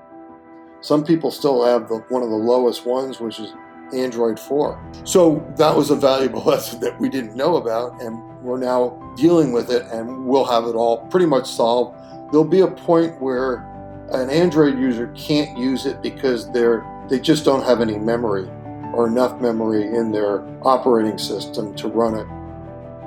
some 0.83 1.05
people 1.05 1.31
still 1.31 1.65
have 1.65 1.89
the, 1.89 1.97
one 2.09 2.23
of 2.23 2.29
the 2.29 2.37
lowest 2.37 2.85
ones, 2.85 3.21
which 3.21 3.41
is 3.41 3.55
Android 3.95 4.39
4. 4.39 4.93
So 5.05 5.47
that 5.57 5.75
was 5.75 5.91
a 5.91 5.97
valuable 5.97 6.43
lesson 6.47 6.81
that 6.81 6.99
we 7.01 7.09
didn't 7.09 7.37
know 7.37 7.57
about, 7.57 8.03
and 8.03 8.19
we're 8.43 8.59
now 8.59 9.15
dealing 9.17 9.53
with 9.53 9.71
it 9.71 9.87
and 9.93 10.27
we'll 10.27 10.45
have 10.45 10.65
it 10.65 10.75
all 10.75 11.07
pretty 11.09 11.27
much 11.27 11.47
solved. 11.47 11.97
There'll 12.31 12.45
be 12.45 12.61
a 12.61 12.69
point 12.69 13.21
where 13.21 13.67
an 14.13 14.31
Android 14.31 14.79
user 14.79 15.09
can't 15.17 15.57
use 15.59 15.87
it 15.87 16.03
because 16.03 16.51
they're 16.53 16.87
they 17.09 17.19
just 17.19 17.45
don't 17.45 17.65
have 17.65 17.81
any 17.81 17.99
memory 17.99 18.49
or 18.95 19.09
enough 19.09 19.41
memory 19.41 19.83
in 19.83 20.13
their 20.13 20.45
operating 20.63 21.19
system 21.19 21.75
to 21.75 21.89
run 21.89 22.15
it. 22.15 22.27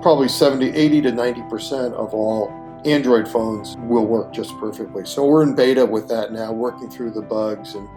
Probably 0.02 0.28
70, 0.28 0.70
80 0.70 1.02
to 1.04 1.12
90% 1.12 1.94
of 1.94 2.14
all 2.14 2.52
Android 2.84 3.28
phones 3.28 3.78
will 3.78 4.06
work 4.06 4.34
just 4.34 4.58
perfectly. 4.60 5.06
So 5.06 5.26
we're 5.26 5.44
in 5.44 5.56
beta 5.56 5.86
with 5.86 6.10
that 6.10 6.34
now, 6.34 6.52
working 6.52 6.90
through 6.90 7.12
the 7.12 7.22
bugs 7.22 7.76
and 7.76 7.88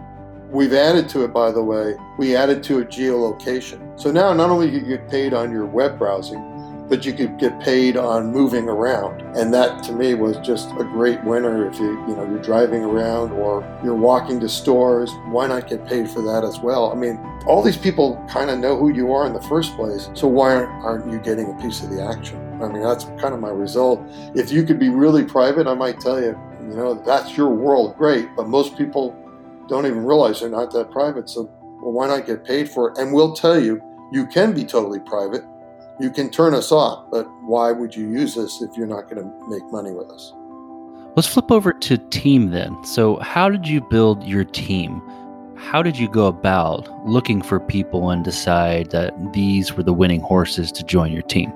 We've 0.49 0.71
added 0.71 1.09
to 1.09 1.25
it, 1.25 1.33
by 1.33 1.51
the 1.51 1.61
way, 1.61 1.95
we 2.17 2.33
added 2.33 2.63
to 2.63 2.79
it 2.79 2.87
geolocation. 2.87 3.99
So 3.99 4.11
now 4.11 4.31
not 4.31 4.49
only 4.49 4.69
you 4.69 4.79
get 4.79 5.09
paid 5.09 5.33
on 5.33 5.51
your 5.51 5.65
web 5.65 5.99
browsing, 5.99 6.41
but 6.87 7.05
you 7.05 7.13
could 7.13 7.37
get 7.37 7.59
paid 7.59 7.97
on 7.97 8.31
moving 8.31 8.69
around. 8.69 9.21
And 9.35 9.53
that 9.53 9.83
to 9.83 9.93
me 9.93 10.13
was 10.13 10.37
just 10.37 10.69
a 10.71 10.83
great 10.83 11.23
winner 11.23 11.67
if 11.67 11.79
you 11.79 11.99
you 12.07 12.15
know 12.15 12.27
you're 12.29 12.41
driving 12.41 12.83
around 12.83 13.31
or 13.33 13.63
you're 13.83 13.95
walking 13.95 14.39
to 14.39 14.49
stores, 14.49 15.11
why 15.27 15.47
not 15.47 15.67
get 15.67 15.85
paid 15.85 16.09
for 16.09 16.21
that 16.21 16.43
as 16.43 16.59
well? 16.59 16.91
I 16.91 16.95
mean, 16.95 17.17
all 17.45 17.61
these 17.61 17.77
people 17.77 18.23
kind 18.29 18.49
of 18.49 18.59
know 18.59 18.77
who 18.77 18.93
you 18.93 19.11
are 19.13 19.25
in 19.25 19.33
the 19.33 19.41
first 19.43 19.75
place, 19.75 20.09
so 20.13 20.27
why 20.27 20.53
aren't 20.53 21.11
you 21.11 21.19
getting 21.19 21.51
a 21.51 21.61
piece 21.61 21.83
of 21.83 21.89
the 21.89 22.03
action? 22.03 22.37
I 22.61 22.67
mean, 22.67 22.81
that's 22.81 23.05
kind 23.21 23.33
of 23.33 23.39
my 23.39 23.49
result. 23.49 24.01
If 24.35 24.51
you 24.51 24.63
could 24.63 24.79
be 24.79 24.89
really 24.89 25.23
private, 25.23 25.67
I 25.67 25.75
might 25.75 25.99
tell 25.99 26.19
you, 26.19 26.37
you 26.61 26.75
know, 26.75 26.95
that's 27.05 27.37
your 27.37 27.49
world, 27.49 27.97
great, 27.97 28.27
but 28.35 28.47
most 28.47 28.77
people 28.77 29.15
don't 29.67 29.85
even 29.85 30.03
realize 30.03 30.39
they're 30.39 30.49
not 30.49 30.71
that 30.71 30.91
private. 30.91 31.29
So, 31.29 31.51
well, 31.81 31.91
why 31.91 32.07
not 32.07 32.25
get 32.25 32.43
paid 32.43 32.69
for 32.69 32.89
it? 32.89 32.97
And 32.97 33.13
we'll 33.13 33.33
tell 33.33 33.61
you, 33.61 33.81
you 34.11 34.25
can 34.25 34.53
be 34.53 34.63
totally 34.63 34.99
private. 34.99 35.43
You 35.99 36.11
can 36.11 36.29
turn 36.29 36.53
us 36.53 36.71
off, 36.71 37.09
but 37.09 37.27
why 37.41 37.71
would 37.71 37.95
you 37.95 38.07
use 38.07 38.37
us 38.37 38.61
if 38.61 38.77
you're 38.77 38.87
not 38.87 39.09
going 39.09 39.23
to 39.23 39.49
make 39.49 39.63
money 39.71 39.91
with 39.91 40.09
us? 40.11 40.31
Let's 41.15 41.27
flip 41.27 41.51
over 41.51 41.73
to 41.73 41.97
team 41.97 42.51
then. 42.51 42.83
So, 42.83 43.17
how 43.17 43.49
did 43.49 43.67
you 43.67 43.81
build 43.81 44.23
your 44.23 44.43
team? 44.43 45.01
How 45.55 45.81
did 45.81 45.97
you 45.97 46.07
go 46.07 46.27
about 46.27 46.87
looking 47.07 47.41
for 47.41 47.59
people 47.59 48.11
and 48.11 48.23
decide 48.23 48.91
that 48.91 49.15
these 49.33 49.73
were 49.73 49.81
the 49.81 49.93
winning 49.93 50.21
horses 50.21 50.71
to 50.73 50.83
join 50.83 51.11
your 51.11 51.23
team? 51.23 51.51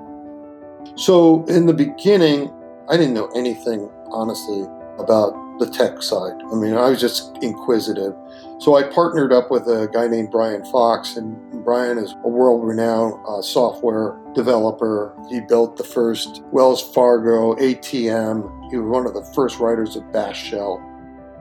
So, 0.96 1.44
in 1.44 1.66
the 1.66 1.72
beginning, 1.72 2.52
I 2.88 2.96
didn't 2.96 3.14
know 3.14 3.30
anything, 3.36 3.88
honestly, 4.10 4.66
about 4.98 5.34
the 5.60 5.70
tech 5.70 6.02
side. 6.02 6.34
I 6.50 6.56
mean, 6.56 6.74
I 6.74 6.90
was 6.90 7.00
just 7.00 7.36
inquisitive. 7.40 8.14
So 8.58 8.76
I 8.76 8.82
partnered 8.82 9.32
up 9.32 9.50
with 9.50 9.68
a 9.68 9.88
guy 9.92 10.08
named 10.08 10.30
Brian 10.30 10.64
Fox, 10.64 11.16
and 11.16 11.64
Brian 11.64 11.98
is 11.98 12.14
a 12.24 12.28
world 12.28 12.66
renowned 12.66 13.14
uh, 13.26 13.42
software 13.42 14.18
developer. 14.34 15.14
He 15.28 15.40
built 15.40 15.76
the 15.76 15.84
first 15.84 16.42
Wells 16.52 16.82
Fargo 16.94 17.54
ATM. 17.56 18.70
He 18.70 18.76
was 18.76 18.88
one 18.88 19.06
of 19.06 19.14
the 19.14 19.24
first 19.34 19.58
writers 19.58 19.96
of 19.96 20.12
Bash 20.12 20.42
Shell. 20.42 20.80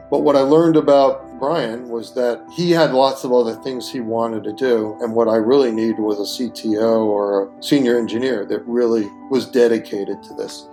But 0.10 0.24
what 0.24 0.36
I 0.36 0.42
learned 0.42 0.76
about 0.76 1.40
Brian 1.40 1.90
was 1.90 2.14
that 2.16 2.46
he 2.54 2.72
had 2.72 2.94
lots 2.94 3.24
of 3.24 3.32
other 3.32 3.56
things 3.56 3.90
he 3.90 4.02
wanted 4.02 4.44
to 4.44 4.54
do. 4.54 4.98
And 5.02 5.14
what 5.14 5.28
I 5.28 5.38
really 5.38 5.72
needed 5.72 6.00
was 6.00 6.20
a 6.20 6.44
CTO 6.44 7.06
or 7.06 7.48
a 7.48 7.64
senior 7.64 7.98
engineer 7.98 8.46
that 8.46 8.66
really 8.68 9.10
was 9.30 9.48
dedicated 9.48 10.22
to 10.24 10.34
this 10.34 10.68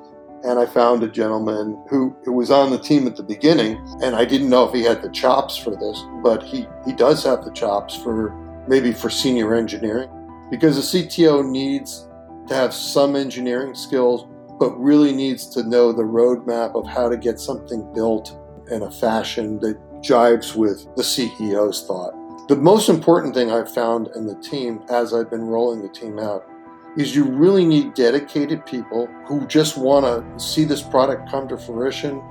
and 0.44 0.58
I 0.58 0.66
found 0.66 1.02
a 1.02 1.08
gentleman 1.08 1.82
who, 1.88 2.16
who 2.24 2.32
was 2.32 2.50
on 2.50 2.70
the 2.70 2.78
team 2.78 3.06
at 3.06 3.16
the 3.16 3.22
beginning, 3.22 3.76
and 4.02 4.14
I 4.14 4.24
didn't 4.24 4.50
know 4.50 4.66
if 4.68 4.74
he 4.74 4.82
had 4.82 5.02
the 5.02 5.10
chops 5.10 5.56
for 5.56 5.70
this, 5.70 6.02
but 6.22 6.42
he, 6.42 6.66
he 6.84 6.92
does 6.92 7.24
have 7.24 7.44
the 7.44 7.50
chops 7.52 7.96
for 7.96 8.30
maybe 8.68 8.92
for 8.92 9.10
senior 9.10 9.54
engineering, 9.54 10.08
because 10.50 10.78
a 10.78 10.98
CTO 10.98 11.48
needs 11.48 12.07
to 12.48 12.54
have 12.54 12.74
some 12.74 13.16
engineering 13.16 13.74
skills, 13.74 14.26
but 14.58 14.70
really 14.78 15.12
needs 15.12 15.48
to 15.50 15.62
know 15.62 15.92
the 15.92 16.02
roadmap 16.02 16.74
of 16.74 16.86
how 16.86 17.08
to 17.08 17.16
get 17.16 17.38
something 17.38 17.92
built 17.94 18.36
in 18.70 18.82
a 18.82 18.90
fashion 18.90 19.58
that 19.60 19.78
jives 20.02 20.54
with 20.54 20.84
the 20.96 21.02
CEO's 21.02 21.86
thought. 21.86 22.14
The 22.48 22.56
most 22.56 22.88
important 22.88 23.34
thing 23.34 23.50
I've 23.50 23.72
found 23.72 24.08
in 24.16 24.26
the 24.26 24.34
team 24.36 24.82
as 24.88 25.12
I've 25.12 25.30
been 25.30 25.44
rolling 25.44 25.82
the 25.82 25.88
team 25.88 26.18
out 26.18 26.46
is 26.96 27.14
you 27.14 27.24
really 27.24 27.64
need 27.64 27.94
dedicated 27.94 28.64
people 28.64 29.06
who 29.26 29.46
just 29.46 29.76
want 29.76 30.04
to 30.06 30.44
see 30.44 30.64
this 30.64 30.82
product 30.82 31.30
come 31.30 31.46
to 31.48 31.58
fruition. 31.58 32.22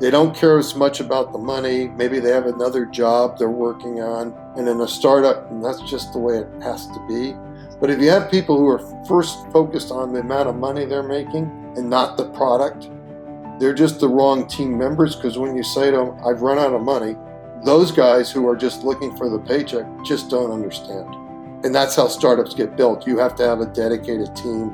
They 0.00 0.10
don't 0.10 0.36
care 0.36 0.58
as 0.58 0.74
much 0.74 1.00
about 1.00 1.32
the 1.32 1.38
money. 1.38 1.88
Maybe 1.88 2.20
they 2.20 2.30
have 2.30 2.46
another 2.46 2.84
job 2.84 3.38
they're 3.38 3.48
working 3.48 4.00
on. 4.00 4.34
And 4.56 4.68
in 4.68 4.80
a 4.80 4.88
startup, 4.88 5.48
that's 5.62 5.80
just 5.82 6.12
the 6.12 6.18
way 6.18 6.38
it 6.38 6.48
has 6.62 6.86
to 6.88 7.06
be. 7.08 7.34
But 7.80 7.90
if 7.90 8.00
you 8.00 8.08
have 8.10 8.30
people 8.30 8.56
who 8.56 8.68
are 8.68 9.04
first 9.06 9.38
focused 9.52 9.90
on 9.90 10.12
the 10.12 10.20
amount 10.20 10.48
of 10.48 10.56
money 10.56 10.84
they're 10.84 11.02
making 11.02 11.44
and 11.76 11.90
not 11.90 12.16
the 12.16 12.30
product, 12.30 12.88
they're 13.58 13.74
just 13.74 14.00
the 14.00 14.08
wrong 14.08 14.46
team 14.46 14.76
members 14.76 15.16
because 15.16 15.38
when 15.38 15.56
you 15.56 15.62
say 15.62 15.90
to 15.90 15.96
them, 15.96 16.18
I've 16.26 16.42
run 16.42 16.58
out 16.58 16.72
of 16.72 16.82
money, 16.82 17.16
those 17.64 17.92
guys 17.92 18.30
who 18.30 18.46
are 18.48 18.56
just 18.56 18.84
looking 18.84 19.16
for 19.16 19.28
the 19.28 19.38
paycheck 19.38 19.86
just 20.04 20.30
don't 20.30 20.50
understand. 20.50 21.14
And 21.64 21.74
that's 21.74 21.96
how 21.96 22.08
startups 22.08 22.54
get 22.54 22.76
built. 22.76 23.06
You 23.06 23.18
have 23.18 23.34
to 23.36 23.42
have 23.44 23.60
a 23.60 23.66
dedicated 23.66 24.34
team 24.36 24.70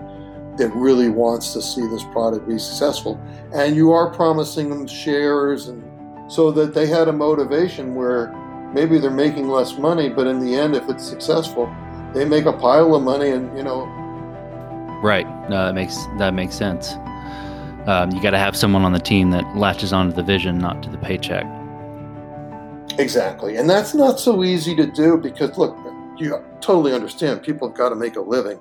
that 0.57 0.71
really 0.75 1.09
wants 1.09 1.53
to 1.53 1.63
see 1.63 1.87
this 1.87 2.03
product 2.05 2.49
be 2.49 2.59
successful. 2.59 3.21
And 3.55 3.77
you 3.77 3.93
are 3.93 4.11
promising 4.11 4.71
them 4.71 4.87
shares 4.87 5.69
and 5.69 5.83
so 6.31 6.51
that 6.53 6.75
they 6.75 6.87
had 6.87 7.09
a 7.09 7.13
motivation 7.13 7.95
where 7.95 8.33
maybe 8.73 8.99
they're 8.99 9.11
making 9.11 9.49
less 9.49 9.77
money, 9.77 10.09
but 10.09 10.27
in 10.27 10.39
the 10.39 10.55
end, 10.55 10.77
if 10.77 10.89
it's 10.89 11.05
successful, 11.05 11.67
they 12.15 12.25
make 12.25 12.45
a 12.45 12.53
pile 12.53 12.95
of 12.95 13.03
money 13.03 13.31
and, 13.31 13.57
you 13.57 13.63
know. 13.63 13.85
Right. 15.03 15.27
No, 15.49 15.67
that 15.67 15.75
makes, 15.75 15.97
that 16.19 16.35
makes 16.35 16.55
sense. 16.55 16.93
Um, 17.87 18.11
you 18.11 18.23
got 18.23 18.31
to 18.31 18.39
have 18.39 18.57
someone 18.57 18.83
on 18.83 18.93
the 18.93 19.01
team 19.01 19.31
that 19.31 19.57
latches 19.57 19.93
onto 19.93 20.15
the 20.15 20.23
vision, 20.23 20.59
not 20.59 20.83
to 20.83 20.91
the 20.91 20.99
paycheck. 20.99 21.47
Exactly. 22.99 23.57
And 23.57 23.71
that's 23.71 23.95
not 23.95 24.21
so 24.21 24.45
easy 24.45 24.77
to 24.77 24.87
do 24.87 25.17
because, 25.17 25.57
look, 25.57 25.77
you 26.19 26.45
totally 26.61 26.93
understand 26.93 27.43
people 27.43 27.69
have 27.69 27.77
got 27.77 27.89
to 27.89 27.95
make 27.95 28.17
a 28.17 28.21
living. 28.21 28.61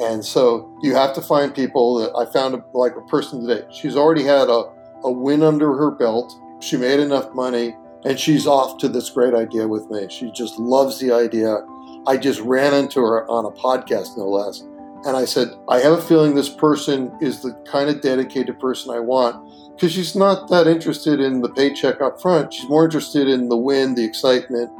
And 0.00 0.24
so 0.24 0.76
you 0.82 0.94
have 0.94 1.14
to 1.14 1.22
find 1.22 1.54
people 1.54 1.98
that 1.98 2.14
I 2.16 2.30
found 2.30 2.54
a, 2.54 2.64
like 2.74 2.96
a 2.96 3.02
person 3.02 3.46
today. 3.46 3.66
She's 3.70 3.96
already 3.96 4.24
had 4.24 4.48
a, 4.48 4.64
a 5.04 5.10
win 5.10 5.42
under 5.42 5.74
her 5.74 5.90
belt. 5.90 6.34
She 6.60 6.76
made 6.76 7.00
enough 7.00 7.34
money 7.34 7.76
and 8.04 8.18
she's 8.18 8.46
off 8.46 8.78
to 8.78 8.88
this 8.88 9.10
great 9.10 9.34
idea 9.34 9.66
with 9.68 9.90
me. 9.90 10.08
She 10.08 10.30
just 10.32 10.58
loves 10.58 10.98
the 10.98 11.12
idea. 11.12 11.64
I 12.06 12.16
just 12.16 12.40
ran 12.40 12.74
into 12.74 13.00
her 13.00 13.28
on 13.30 13.44
a 13.44 13.50
podcast, 13.50 14.16
no 14.16 14.28
less. 14.28 14.60
And 15.04 15.16
I 15.16 15.24
said, 15.24 15.48
I 15.68 15.78
have 15.78 15.92
a 15.92 16.02
feeling 16.02 16.34
this 16.34 16.48
person 16.48 17.12
is 17.20 17.42
the 17.42 17.52
kind 17.64 17.90
of 17.90 18.00
dedicated 18.00 18.58
person 18.60 18.94
I 18.94 19.00
want 19.00 19.74
because 19.74 19.92
she's 19.92 20.14
not 20.14 20.48
that 20.50 20.66
interested 20.66 21.20
in 21.20 21.40
the 21.40 21.48
paycheck 21.48 22.00
up 22.00 22.20
front. 22.20 22.52
She's 22.52 22.68
more 22.68 22.84
interested 22.84 23.28
in 23.28 23.48
the 23.48 23.56
win, 23.56 23.94
the 23.94 24.04
excitement. 24.04 24.70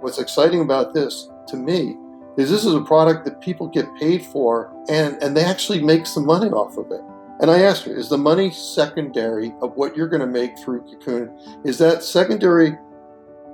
What's 0.00 0.18
exciting 0.18 0.60
about 0.60 0.94
this 0.94 1.28
to 1.48 1.56
me 1.56 1.96
is 2.36 2.50
this 2.50 2.64
is 2.64 2.74
a 2.74 2.80
product 2.80 3.24
that 3.24 3.40
people 3.40 3.68
get 3.68 3.92
paid 3.96 4.24
for 4.24 4.72
and, 4.88 5.22
and 5.22 5.36
they 5.36 5.44
actually 5.44 5.82
make 5.82 6.06
some 6.06 6.26
money 6.26 6.50
off 6.50 6.76
of 6.76 6.90
it. 6.90 7.00
And 7.40 7.50
I 7.50 7.62
asked 7.62 7.84
her, 7.84 7.96
is 7.96 8.08
the 8.08 8.18
money 8.18 8.50
secondary 8.50 9.54
of 9.62 9.76
what 9.76 9.96
you're 9.96 10.08
going 10.08 10.20
to 10.20 10.26
make 10.26 10.58
through 10.58 10.82
Cocoon? 10.82 11.36
Is 11.64 11.78
that 11.78 12.02
secondary 12.02 12.76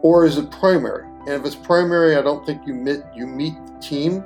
or 0.02 0.25
is 0.25 0.38
it 0.38 0.50
primary? 0.50 1.08
And 1.26 1.35
if 1.35 1.45
it's 1.45 1.56
primary, 1.56 2.14
I 2.16 2.23
don't 2.23 2.47
think 2.47 2.66
you 2.66 2.75
meet, 2.75 3.00
you 3.14 3.26
meet 3.26 3.54
the 3.66 3.78
team. 3.80 4.25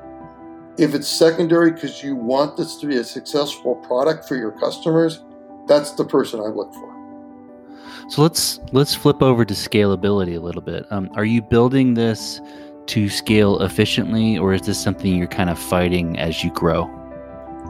If 0.79 0.95
it's 0.95 1.09
secondary 1.09 1.73
because 1.73 2.03
you 2.03 2.15
want 2.15 2.57
this 2.57 2.77
to 2.77 2.87
be 2.87 2.97
a 2.99 3.05
successful 3.05 3.77
product 3.77 4.29
for 4.29 4.37
your 4.37 4.53
customers, 4.53 5.23
that's 5.67 5.93
the 5.93 6.05
person 6.05 6.41
I 6.41 6.49
look 6.49 6.73
for. 6.75 6.97
So 8.09 8.23
let's 8.23 8.61
let's 8.73 8.95
flip 8.95 9.23
over 9.23 9.45
to 9.45 9.55
scalability 9.55 10.37
a 10.37 10.41
little 10.41 10.63
bit. 10.63 10.85
Um, 10.91 11.11
are 11.15 11.25
you 11.25 11.41
building 11.41 11.95
this 11.95 12.41
to 12.87 13.09
scale 13.09 13.63
efficiently, 13.63 14.37
or 14.37 14.53
is 14.53 14.63
this 14.63 14.83
something 14.83 15.15
you're 15.15 15.29
kind 15.29 15.49
of 15.49 15.59
fighting 15.59 16.19
as 16.19 16.43
you 16.43 16.51
grow? 16.51 16.91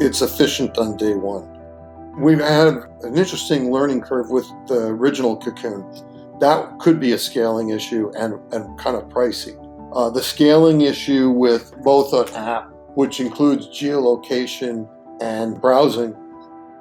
It's 0.01 0.23
efficient 0.23 0.79
on 0.79 0.97
day 0.97 1.15
one. 1.15 1.47
We've 2.19 2.41
had 2.41 2.69
an 2.69 3.17
interesting 3.17 3.71
learning 3.71 4.01
curve 4.01 4.31
with 4.31 4.47
the 4.67 4.87
original 4.87 5.37
Cocoon. 5.37 5.85
That 6.41 6.79
could 6.79 6.99
be 6.99 7.13
a 7.13 7.19
scaling 7.19 7.71
issue 7.71 8.11
and, 8.17 8.35
and 8.53 8.79
kind 8.79 8.97
of 8.97 9.05
pricey. 9.11 9.57
Uh, 9.95 10.09
the 10.09 10.23
scaling 10.23 10.81
issue 10.81 11.31
with 11.31 11.75
both 11.83 12.13
an 12.13 12.35
app, 12.35 12.71
which 12.95 13.21
includes 13.21 13.69
geolocation 13.69 14.89
and 15.21 15.61
browsing, 15.61 16.17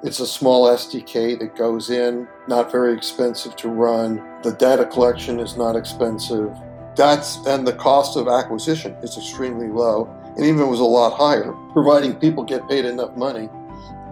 it's 0.02 0.18
a 0.18 0.26
small 0.26 0.66
SDK 0.68 1.38
that 1.40 1.56
goes 1.56 1.90
in, 1.90 2.26
not 2.48 2.72
very 2.72 2.94
expensive 2.94 3.54
to 3.56 3.68
run. 3.68 4.16
The 4.42 4.52
data 4.52 4.86
collection 4.86 5.38
is 5.38 5.58
not 5.58 5.76
expensive. 5.76 6.56
That's 6.96 7.36
and 7.46 7.66
the 7.66 7.74
cost 7.74 8.16
of 8.16 8.26
acquisition 8.26 8.94
is 9.02 9.18
extremely 9.18 9.68
low, 9.68 10.08
and 10.36 10.46
even 10.46 10.70
was 10.70 10.80
a 10.80 10.84
lot 10.84 11.12
higher, 11.12 11.52
providing 11.74 12.14
people 12.14 12.44
get 12.44 12.66
paid 12.66 12.86
enough 12.86 13.14
money. 13.14 13.50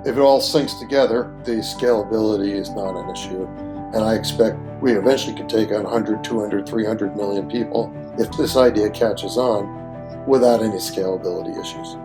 If 0.05 0.17
it 0.17 0.21
all 0.21 0.43
syncs 0.43 0.79
together, 0.79 1.35
the 1.45 1.53
scalability 1.53 2.53
is 2.53 2.69
not 2.71 2.95
an 2.95 3.09
issue. 3.09 3.49
And 3.95 4.05
I 4.05 4.15
expect 4.15 4.59
we 4.81 4.93
eventually 4.93 5.35
could 5.35 5.49
take 5.49 5.73
on 5.73 5.85
100, 5.85 6.23
200, 6.23 6.69
300 6.69 7.17
million 7.17 7.49
people 7.49 7.93
if 8.19 8.31
this 8.37 8.57
idea 8.57 8.91
catches 8.91 9.37
on 9.37 10.27
without 10.27 10.63
any 10.63 10.77
scalability 10.77 11.59
issues. 11.59 11.97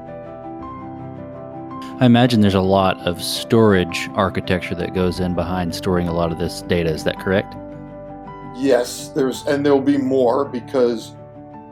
I 2.00 2.06
imagine 2.06 2.42
there's 2.42 2.54
a 2.54 2.62
lot 2.62 2.98
of 3.08 3.22
storage 3.22 4.10
architecture 4.16 4.76
that 4.76 4.94
goes 4.94 5.20
in 5.20 5.36
behind 5.36 5.76
storing 5.76 6.08
a 6.08 6.14
lot 6.14 6.32
of 6.32 6.40
this 6.40 6.62
data. 6.64 6.90
Is 6.90 7.04
that 7.04 7.20
correct? 7.20 7.56
Yes, 8.56 9.10
there's 9.10 9.46
and 9.46 9.66
there'll 9.66 9.82
be 9.82 9.98
more 9.98 10.46
because 10.46 11.14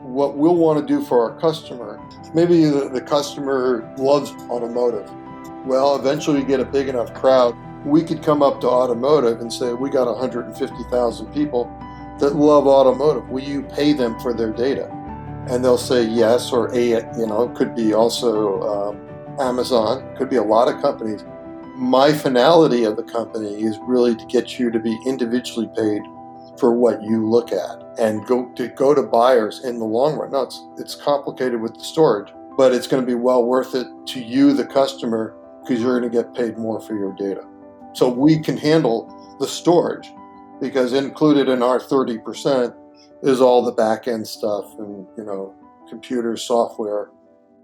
what 0.02 0.36
we'll 0.36 0.56
want 0.56 0.78
to 0.78 0.86
do 0.86 1.02
for 1.02 1.22
our 1.22 1.38
customer, 1.40 2.00
maybe 2.34 2.64
the, 2.66 2.88
the 2.88 3.00
customer 3.00 3.92
loves 3.96 4.30
automotive. 4.50 5.10
Well, 5.64 5.96
eventually 5.96 6.40
you 6.40 6.44
get 6.44 6.60
a 6.60 6.64
big 6.64 6.88
enough 6.88 7.14
crowd, 7.14 7.56
we 7.84 8.02
could 8.02 8.22
come 8.22 8.42
up 8.42 8.60
to 8.60 8.68
automotive 8.68 9.40
and 9.40 9.52
say, 9.52 9.72
we 9.72 9.90
got 9.90 10.06
150,000 10.06 11.32
people 11.32 11.64
that 12.18 12.36
love 12.36 12.66
automotive. 12.66 13.28
Will 13.28 13.42
you 13.42 13.62
pay 13.62 13.92
them 13.92 14.18
for 14.20 14.32
their 14.32 14.52
data? 14.52 14.88
And 15.48 15.64
they'll 15.64 15.78
say 15.78 16.04
yes, 16.04 16.52
or 16.52 16.72
a, 16.72 16.90
you 17.18 17.26
know, 17.26 17.50
it 17.50 17.56
could 17.56 17.74
be 17.74 17.92
also 17.92 18.62
um, 18.62 19.40
Amazon, 19.40 20.14
could 20.16 20.30
be 20.30 20.36
a 20.36 20.42
lot 20.42 20.72
of 20.72 20.80
companies. 20.80 21.24
My 21.74 22.12
finality 22.12 22.84
of 22.84 22.96
the 22.96 23.02
company 23.02 23.62
is 23.62 23.78
really 23.82 24.14
to 24.14 24.26
get 24.26 24.58
you 24.58 24.70
to 24.70 24.78
be 24.78 24.96
individually 25.04 25.68
paid 25.76 26.02
for 26.58 26.72
what 26.72 27.02
you 27.02 27.28
look 27.28 27.50
at 27.50 27.82
and 27.98 28.24
go 28.26 28.52
to 28.54 28.68
go 28.68 28.94
to 28.94 29.02
buyers 29.02 29.64
in 29.64 29.78
the 29.78 29.84
long 29.84 30.16
run. 30.16 30.30
Now 30.30 30.42
it's 30.42 30.62
it's 30.78 30.94
complicated 30.94 31.60
with 31.60 31.74
the 31.74 31.82
storage, 31.82 32.32
but 32.56 32.72
it's 32.72 32.86
going 32.86 33.02
to 33.02 33.06
be 33.06 33.14
well 33.14 33.44
worth 33.44 33.74
it 33.74 33.86
to 34.08 34.22
you, 34.22 34.52
the 34.52 34.66
customer, 34.66 35.34
because 35.62 35.82
you're 35.82 35.98
going 35.98 36.10
to 36.10 36.16
get 36.16 36.34
paid 36.34 36.58
more 36.58 36.80
for 36.80 36.94
your 36.94 37.12
data. 37.14 37.44
So 37.94 38.08
we 38.08 38.40
can 38.40 38.56
handle 38.56 39.36
the 39.38 39.46
storage 39.46 40.08
because 40.60 40.92
included 40.92 41.48
in 41.48 41.62
our 41.62 41.78
30% 41.78 42.74
is 43.22 43.40
all 43.40 43.62
the 43.62 43.72
back 43.72 44.08
end 44.08 44.26
stuff 44.26 44.64
and 44.78 45.06
you 45.16 45.24
know 45.24 45.54
computer 45.88 46.36
software. 46.36 47.10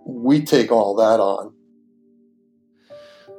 We 0.04 0.44
take 0.44 0.70
all 0.70 0.94
that 0.96 1.20
on 1.20 1.52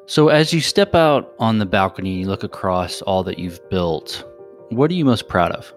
so, 0.09 0.29
as 0.29 0.51
you 0.51 0.59
step 0.59 0.95
out 0.95 1.35
on 1.37 1.59
the 1.59 1.67
balcony 1.67 2.13
and 2.13 2.21
you 2.21 2.25
look 2.25 2.43
across 2.43 3.03
all 3.03 3.23
that 3.25 3.37
you've 3.37 3.61
built, 3.69 4.27
what 4.69 4.89
are 4.89 4.95
you 4.95 5.05
most 5.05 5.27
proud 5.27 5.51
of? 5.51 5.71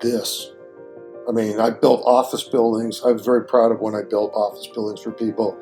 This. 0.00 0.50
I 1.28 1.32
mean, 1.32 1.60
I 1.60 1.68
built 1.68 2.02
office 2.06 2.44
buildings. 2.44 3.02
I 3.04 3.12
was 3.12 3.26
very 3.26 3.44
proud 3.44 3.72
of 3.72 3.80
when 3.80 3.94
I 3.94 4.00
built 4.08 4.32
office 4.32 4.66
buildings 4.68 5.02
for 5.02 5.12
people. 5.12 5.54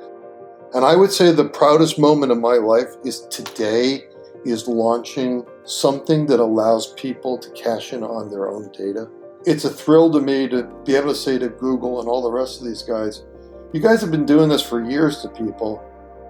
And 0.74 0.84
I 0.84 0.94
would 0.96 1.12
say 1.12 1.32
the 1.32 1.48
proudest 1.48 1.98
moment 1.98 2.32
of 2.32 2.38
my 2.38 2.54
life 2.54 2.96
is 3.04 3.26
today 3.26 4.04
is 4.44 4.68
launching 4.68 5.44
something 5.64 6.26
that 6.26 6.40
allows 6.40 6.92
people 6.94 7.38
to 7.38 7.50
cash 7.50 7.92
in 7.92 8.02
on 8.02 8.30
their 8.30 8.48
own 8.48 8.70
data. 8.72 9.08
It's 9.46 9.64
a 9.64 9.70
thrill 9.70 10.10
to 10.12 10.20
me 10.20 10.48
to 10.48 10.64
be 10.84 10.96
able 10.96 11.08
to 11.08 11.14
say 11.14 11.38
to 11.38 11.48
Google 11.48 12.00
and 12.00 12.08
all 12.08 12.22
the 12.22 12.30
rest 12.30 12.60
of 12.60 12.66
these 12.66 12.82
guys, 12.82 13.24
you 13.72 13.80
guys 13.80 14.00
have 14.00 14.10
been 14.10 14.26
doing 14.26 14.48
this 14.48 14.62
for 14.62 14.82
years 14.82 15.22
to 15.22 15.28
people 15.28 15.84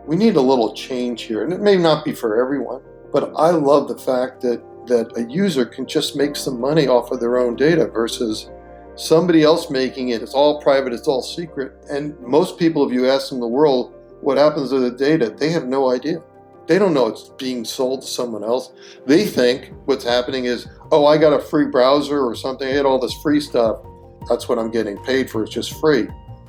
we 0.06 0.16
need 0.16 0.36
a 0.36 0.40
little 0.40 0.74
change 0.74 1.22
here. 1.22 1.44
And 1.44 1.52
it 1.52 1.60
may 1.60 1.76
not 1.76 2.04
be 2.04 2.12
for 2.12 2.40
everyone, 2.40 2.82
but 3.12 3.32
I 3.36 3.50
love 3.50 3.88
the 3.88 3.98
fact 3.98 4.40
that, 4.42 4.60
that 4.86 5.16
a 5.16 5.30
user 5.30 5.64
can 5.64 5.86
just 5.86 6.16
make 6.16 6.36
some 6.36 6.60
money 6.60 6.88
off 6.88 7.12
of 7.12 7.20
their 7.20 7.38
own 7.38 7.56
data 7.56 7.86
versus 7.86 8.50
somebody 8.96 9.42
else 9.42 9.70
making 9.70 10.08
it. 10.10 10.22
It's 10.22 10.34
all 10.34 10.60
private, 10.60 10.92
it's 10.92 11.08
all 11.08 11.22
secret. 11.22 11.72
And 11.90 12.18
most 12.20 12.58
people, 12.58 12.86
if 12.86 12.92
you 12.92 13.08
ask 13.08 13.28
them 13.28 13.36
in 13.36 13.42
the 13.42 13.48
world 13.48 13.94
what 14.20 14.38
happens 14.38 14.70
to 14.70 14.78
the 14.78 14.90
data, 14.90 15.30
they 15.30 15.50
have 15.50 15.66
no 15.66 15.90
idea. 15.90 16.22
They 16.66 16.78
don't 16.78 16.94
know 16.94 17.08
it's 17.08 17.30
being 17.30 17.64
sold 17.64 18.02
to 18.02 18.06
someone 18.06 18.44
else. 18.44 18.72
They 19.06 19.26
think 19.26 19.72
what's 19.86 20.04
happening 20.04 20.44
is, 20.44 20.68
oh, 20.92 21.06
I 21.06 21.18
got 21.18 21.32
a 21.32 21.40
free 21.40 21.66
browser 21.66 22.24
or 22.24 22.34
something. 22.36 22.68
I 22.68 22.72
had 22.72 22.86
all 22.86 23.00
this 23.00 23.14
free 23.22 23.40
stuff. 23.40 23.80
That's 24.28 24.48
what 24.48 24.58
I'm 24.58 24.70
getting 24.70 24.96
paid 24.98 25.28
for. 25.28 25.42
It's 25.42 25.52
just 25.52 25.80
free. 25.80 26.06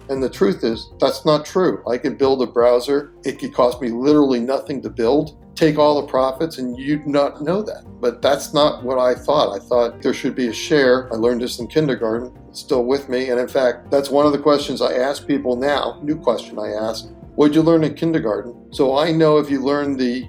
And 0.09 0.21
the 0.21 0.29
truth 0.29 0.63
is, 0.63 0.91
that's 0.99 1.25
not 1.25 1.45
true. 1.45 1.81
I 1.89 1.97
can 1.97 2.15
build 2.15 2.41
a 2.41 2.45
browser, 2.45 3.13
it 3.23 3.39
could 3.39 3.53
cost 3.53 3.81
me 3.81 3.89
literally 3.89 4.41
nothing 4.41 4.81
to 4.81 4.89
build, 4.89 5.37
take 5.55 5.77
all 5.77 6.01
the 6.01 6.07
profits, 6.07 6.57
and 6.57 6.77
you'd 6.77 7.07
not 7.07 7.41
know 7.41 7.61
that. 7.61 7.85
But 8.01 8.21
that's 8.21 8.53
not 8.53 8.83
what 8.83 8.99
I 8.99 9.15
thought. 9.15 9.55
I 9.55 9.59
thought 9.59 10.01
there 10.01 10.13
should 10.13 10.35
be 10.35 10.47
a 10.47 10.53
share. 10.53 11.11
I 11.13 11.15
learned 11.15 11.41
this 11.41 11.59
in 11.59 11.67
kindergarten, 11.67 12.37
it's 12.49 12.59
still 12.59 12.83
with 12.83 13.07
me. 13.07 13.29
And 13.29 13.39
in 13.39 13.47
fact, 13.47 13.89
that's 13.89 14.09
one 14.09 14.25
of 14.25 14.33
the 14.33 14.39
questions 14.39 14.81
I 14.81 14.95
ask 14.95 15.25
people 15.25 15.55
now, 15.55 15.99
new 16.03 16.17
question 16.17 16.59
I 16.59 16.73
ask. 16.73 17.07
What'd 17.35 17.55
you 17.55 17.61
learn 17.61 17.83
in 17.83 17.93
kindergarten? 17.93 18.73
So 18.73 18.97
I 18.97 19.11
know 19.11 19.37
if 19.37 19.49
you 19.49 19.61
learn 19.61 19.95
the 19.95 20.27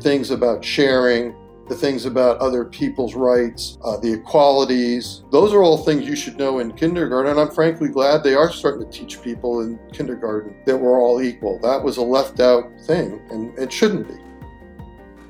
things 0.00 0.30
about 0.30 0.64
sharing, 0.64 1.34
the 1.68 1.76
things 1.76 2.04
about 2.04 2.38
other 2.38 2.64
people's 2.64 3.14
rights, 3.14 3.78
uh, 3.84 3.96
the 3.98 4.12
equalities. 4.12 5.22
Those 5.30 5.54
are 5.54 5.62
all 5.62 5.78
things 5.78 6.04
you 6.04 6.16
should 6.16 6.36
know 6.36 6.58
in 6.58 6.72
kindergarten. 6.72 7.30
And 7.30 7.40
I'm 7.40 7.52
frankly 7.52 7.88
glad 7.88 8.24
they 8.24 8.34
are 8.34 8.50
starting 8.50 8.84
to 8.84 8.98
teach 8.98 9.22
people 9.22 9.60
in 9.60 9.78
kindergarten 9.92 10.56
that 10.66 10.76
we're 10.76 11.00
all 11.00 11.22
equal. 11.22 11.60
That 11.60 11.80
was 11.82 11.98
a 11.98 12.02
left 12.02 12.40
out 12.40 12.68
thing, 12.84 13.20
and 13.30 13.56
it 13.56 13.72
shouldn't 13.72 14.08
be. 14.08 14.16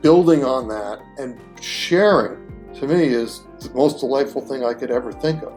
Building 0.00 0.42
on 0.42 0.66
that 0.68 1.00
and 1.18 1.38
sharing 1.60 2.38
to 2.76 2.88
me 2.88 3.08
is 3.08 3.42
the 3.60 3.70
most 3.74 4.00
delightful 4.00 4.40
thing 4.40 4.64
I 4.64 4.72
could 4.72 4.90
ever 4.90 5.12
think 5.12 5.42
of. 5.42 5.52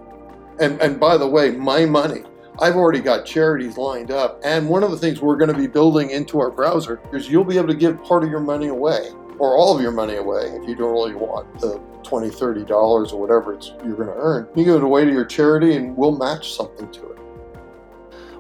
And, 0.60 0.82
and 0.82 1.00
by 1.00 1.16
the 1.16 1.28
way, 1.28 1.52
my 1.52 1.86
money. 1.86 2.24
I've 2.60 2.76
already 2.76 3.00
got 3.00 3.26
charities 3.26 3.78
lined 3.78 4.12
up. 4.12 4.40
And 4.44 4.70
one 4.70 4.84
of 4.84 4.92
the 4.92 4.98
things 4.98 5.22
we're 5.22 5.38
going 5.38 5.52
to 5.52 5.58
be 5.58 5.68
building 5.68 6.12
into 6.12 6.40
our 6.40 6.52
browser 6.52 7.02
is 7.12 7.30
you'll 7.30 7.44
be 7.44 7.58
able 7.58 7.70
to 7.70 7.76
give 7.76 8.04
part 8.04 8.24
of 8.24 8.30
your 8.30 8.40
money 8.40 8.68
away 8.68 9.10
or 9.40 9.58
all 9.58 9.76
of 9.76 9.82
your 9.82 9.92
money 9.92 10.16
away 10.16 10.44
if 10.44 10.68
you 10.68 10.76
don't 10.76 10.92
really 10.92 11.16
want 11.16 11.60
the 11.60 11.82
20 12.04 12.30
30 12.30 12.66
dollars 12.66 13.12
or 13.12 13.20
whatever 13.20 13.54
it's 13.54 13.74
you're 13.84 13.96
going 13.96 14.08
to 14.08 14.16
earn. 14.16 14.48
You 14.56 14.66
give 14.66 14.76
it 14.76 14.84
away 14.84 15.06
to 15.06 15.12
your 15.12 15.26
charity 15.26 15.76
and 15.76 15.98
we'll 15.98 16.16
match 16.16 16.54
something 16.54 16.92
to 16.92 17.10
it. 17.12 17.18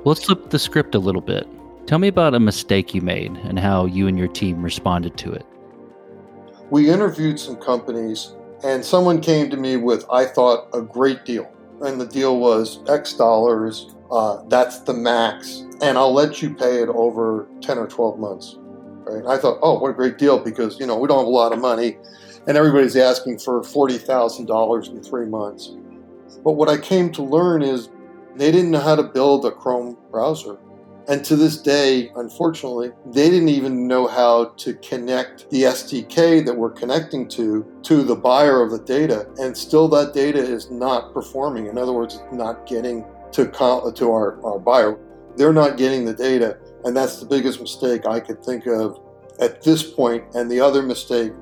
Let's 0.06 0.26
flip 0.26 0.50
the 0.50 0.60
script 0.60 0.96
a 0.96 1.00
little 1.00 1.22
bit. 1.22 1.48
Tell 1.88 1.98
me 1.98 2.08
about 2.08 2.36
a 2.36 2.40
mistake 2.40 2.94
you 2.94 3.02
made 3.02 3.32
and 3.32 3.58
how 3.58 3.86
you 3.86 4.08
and 4.08 4.18
your 4.18 4.28
team 4.28 4.62
responded 4.62 5.18
to 5.18 5.34
it. 5.34 5.46
We 6.70 6.90
interviewed 6.90 7.40
some 7.40 7.56
companies 7.56 8.34
and 8.64 8.86
someone 8.86 9.20
came 9.20 9.50
to 9.50 9.58
me 9.58 9.76
with 9.76 10.06
i 10.10 10.24
thought 10.26 10.68
a 10.74 10.82
great 10.82 11.26
deal. 11.26 11.50
And 11.82 12.00
the 12.00 12.06
deal 12.06 12.40
was 12.40 12.80
x 12.88 13.14
dollars 13.14 13.93
uh, 14.14 14.44
that's 14.48 14.80
the 14.80 14.94
max 14.94 15.66
and 15.82 15.98
i'll 15.98 16.14
let 16.14 16.42
you 16.42 16.54
pay 16.54 16.82
it 16.82 16.90
over 16.90 17.48
10 17.62 17.78
or 17.78 17.88
12 17.88 18.20
months 18.20 18.58
Right? 19.06 19.26
I 19.26 19.38
thought, 19.38 19.60
oh, 19.62 19.80
what 19.80 19.90
a 19.90 19.94
great 19.94 20.18
deal 20.18 20.40
because 20.40 20.80
you 20.80 20.88
know 20.88 20.98
we 20.98 21.08
don't 21.08 21.20
have 21.20 21.28
a 21.28 21.30
lot 21.30 21.52
of 21.52 21.60
money, 21.60 21.98
and 22.48 22.58
everybody's 22.58 22.96
asking 22.96 23.40
for 23.40 23.64
forty 23.64 23.98
thousand 23.98 24.46
dollars 24.46 24.88
in 24.88 25.04
three 25.04 25.26
months. 25.26 25.76
But 26.44 26.54
what 26.54 26.70
I 26.70 26.78
came 26.78 27.12
to 27.14 27.24
learn 27.24 27.62
is 27.62 27.90
they 28.36 28.52
didn't 28.52 28.72
know 28.72 28.80
how 28.80 28.96
to 28.96 29.04
build 29.04 29.46
a 29.46 29.52
Chrome 29.52 29.98
browser. 30.12 30.58
And 31.10 31.24
to 31.26 31.36
this 31.36 31.62
day, 31.62 32.12
unfortunately, 32.16 32.92
they 33.08 33.30
didn't 33.30 33.50
even 33.50 33.90
know 33.90 34.08
how 34.08 34.54
to 34.56 34.74
connect 34.76 35.50
the 35.50 35.64
SDK 35.64 36.46
that 36.46 36.56
we're 36.56 36.72
connecting 36.72 37.28
to 37.30 37.66
to 37.84 38.04
the 38.04 38.16
buyer 38.16 38.62
of 38.62 38.72
the 38.72 38.80
data. 38.80 39.28
And 39.38 39.56
still, 39.56 39.90
that 39.90 40.14
data 40.14 40.40
is 40.40 40.72
not 40.72 41.14
performing. 41.14 41.68
In 41.68 41.78
other 41.78 41.92
words, 41.92 42.16
it's 42.16 42.34
not 42.34 42.66
getting 42.66 43.04
to, 43.34 43.46
to 43.46 44.12
our, 44.12 44.44
our 44.46 44.60
buyer. 44.60 45.00
They're 45.36 45.54
not 45.54 45.78
getting 45.78 46.06
the 46.06 46.14
data. 46.14 46.58
And 46.86 46.96
that's 46.96 47.20
the 47.20 47.26
biggest 47.26 47.60
mistake 47.60 48.06
I 48.06 48.20
could 48.20 48.44
think 48.44 48.68
of 48.68 49.00
at 49.40 49.62
this 49.62 49.84
point. 49.84 50.24
And 50.36 50.50
the 50.50 50.60
other 50.60 50.82
mistake 50.82 51.34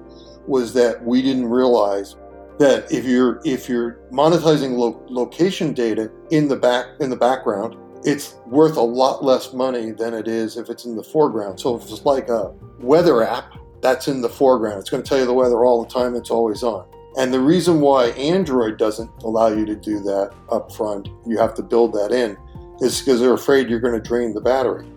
was 0.47 0.73
that 0.73 1.03
we 1.03 1.21
didn't 1.21 1.47
realize 1.47 2.15
that 2.59 2.91
if 2.91 3.05
you're 3.05 3.41
if 3.43 3.67
you're 3.67 3.99
monetizing 4.11 4.77
lo- 4.77 5.03
location 5.09 5.73
data 5.73 6.11
in 6.29 6.47
the 6.47 6.55
back 6.55 6.85
in 6.99 7.09
the 7.09 7.15
background, 7.15 7.75
it's 8.03 8.35
worth 8.45 8.77
a 8.77 8.81
lot 8.81 9.23
less 9.23 9.53
money 9.53 9.91
than 9.91 10.13
it 10.13 10.27
is 10.27 10.57
if 10.57 10.69
it's 10.69 10.85
in 10.85 10.95
the 10.95 11.03
foreground. 11.03 11.59
So 11.59 11.75
if 11.75 11.83
it's 11.83 12.05
like 12.05 12.29
a 12.29 12.53
weather 12.79 13.23
app, 13.23 13.53
that's 13.81 14.07
in 14.07 14.21
the 14.21 14.29
foreground. 14.29 14.79
It's 14.79 14.89
going 14.89 15.01
to 15.01 15.07
tell 15.07 15.17
you 15.17 15.25
the 15.25 15.33
weather 15.33 15.65
all 15.65 15.83
the 15.83 15.89
time. 15.89 16.15
It's 16.15 16.29
always 16.29 16.61
on. 16.61 16.85
And 17.17 17.33
the 17.33 17.39
reason 17.39 17.81
why 17.81 18.07
Android 18.11 18.77
doesn't 18.77 19.11
allow 19.23 19.47
you 19.47 19.65
to 19.65 19.75
do 19.75 19.99
that 19.99 20.33
up 20.49 20.71
front, 20.71 21.09
you 21.25 21.37
have 21.37 21.53
to 21.55 21.61
build 21.61 21.93
that 21.93 22.11
in, 22.11 22.37
is 22.79 22.99
because 22.99 23.19
they're 23.19 23.33
afraid 23.33 23.69
you're 23.69 23.81
going 23.81 23.93
to 23.93 24.07
drain 24.07 24.33
the 24.33 24.41
battery. 24.41 24.87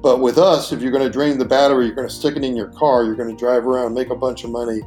But 0.00 0.20
with 0.20 0.38
us, 0.38 0.72
if 0.72 0.80
you're 0.80 0.92
going 0.92 1.04
to 1.04 1.10
drain 1.10 1.38
the 1.38 1.44
battery, 1.44 1.86
you're 1.86 1.94
going 1.94 2.08
to 2.08 2.14
stick 2.14 2.36
it 2.36 2.44
in 2.44 2.56
your 2.56 2.68
car, 2.68 3.04
you're 3.04 3.16
going 3.16 3.28
to 3.28 3.36
drive 3.36 3.66
around, 3.66 3.94
make 3.94 4.10
a 4.10 4.16
bunch 4.16 4.44
of 4.44 4.50
money 4.50 4.80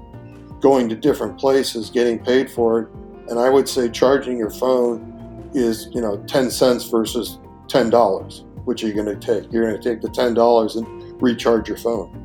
going 0.59 0.87
to 0.89 0.95
different 0.95 1.37
places, 1.37 1.89
getting 1.89 2.17
paid 2.17 2.49
for 2.49 2.79
it. 2.79 2.87
And 3.29 3.37
I 3.37 3.49
would 3.49 3.67
say 3.67 3.89
charging 3.89 4.37
your 4.37 4.49
phone 4.49 5.51
is, 5.53 5.89
you 5.91 6.01
know, 6.01 6.23
10 6.27 6.49
cents 6.49 6.85
versus 6.85 7.39
$10. 7.67 8.45
Which 8.65 8.83
are 8.83 8.87
you 8.87 8.93
going 8.93 9.07
to 9.07 9.15
take? 9.15 9.51
You're 9.51 9.69
going 9.69 9.79
to 9.79 9.89
take 9.89 10.01
the 10.01 10.07
$10 10.07 10.77
and 10.77 11.21
recharge 11.21 11.67
your 11.67 11.77
phone. 11.77 12.22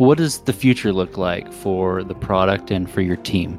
What 0.00 0.16
does 0.16 0.38
the 0.38 0.54
future 0.54 0.94
look 0.94 1.18
like 1.18 1.52
for 1.52 2.02
the 2.02 2.14
product 2.14 2.70
and 2.70 2.90
for 2.90 3.02
your 3.02 3.16
team? 3.16 3.58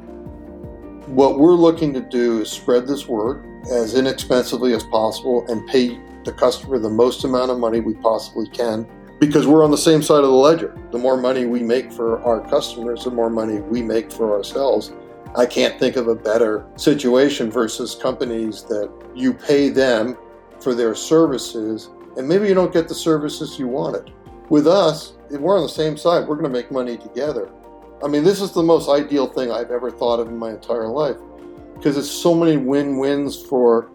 What 1.06 1.38
we're 1.38 1.54
looking 1.54 1.94
to 1.94 2.00
do 2.00 2.40
is 2.40 2.50
spread 2.50 2.88
this 2.88 3.06
word 3.06 3.44
as 3.70 3.94
inexpensively 3.94 4.74
as 4.74 4.82
possible 4.82 5.46
and 5.48 5.64
pay 5.68 6.00
the 6.24 6.32
customer 6.32 6.80
the 6.80 6.90
most 6.90 7.22
amount 7.22 7.52
of 7.52 7.60
money 7.60 7.78
we 7.78 7.94
possibly 7.94 8.48
can 8.48 8.88
because 9.20 9.46
we're 9.46 9.62
on 9.62 9.70
the 9.70 9.78
same 9.78 10.02
side 10.02 10.24
of 10.24 10.30
the 10.30 10.30
ledger. 10.30 10.76
The 10.90 10.98
more 10.98 11.16
money 11.16 11.46
we 11.46 11.60
make 11.60 11.92
for 11.92 12.20
our 12.22 12.40
customers, 12.50 13.04
the 13.04 13.12
more 13.12 13.30
money 13.30 13.60
we 13.60 13.80
make 13.80 14.10
for 14.10 14.34
ourselves. 14.36 14.92
I 15.36 15.46
can't 15.46 15.78
think 15.78 15.94
of 15.94 16.08
a 16.08 16.16
better 16.16 16.66
situation 16.74 17.52
versus 17.52 17.94
companies 17.94 18.64
that 18.64 18.92
you 19.14 19.32
pay 19.32 19.68
them 19.68 20.16
for 20.58 20.74
their 20.74 20.96
services 20.96 21.90
and 22.16 22.28
maybe 22.28 22.48
you 22.48 22.54
don't 22.54 22.72
get 22.72 22.88
the 22.88 22.96
services 22.96 23.60
you 23.60 23.68
wanted. 23.68 24.12
With 24.48 24.66
us, 24.66 25.14
we're 25.40 25.56
on 25.56 25.62
the 25.62 25.68
same 25.68 25.96
side, 25.96 26.26
we're 26.26 26.36
going 26.36 26.50
to 26.52 26.58
make 26.58 26.70
money 26.70 26.96
together. 26.96 27.50
I 28.04 28.08
mean, 28.08 28.24
this 28.24 28.40
is 28.40 28.52
the 28.52 28.62
most 28.62 28.88
ideal 28.88 29.26
thing 29.28 29.50
I've 29.52 29.70
ever 29.70 29.90
thought 29.90 30.20
of 30.20 30.28
in 30.28 30.36
my 30.36 30.50
entire 30.50 30.88
life 30.88 31.16
because 31.74 31.96
it's 31.96 32.10
so 32.10 32.34
many 32.34 32.56
win 32.56 32.98
wins 32.98 33.40
for 33.40 33.90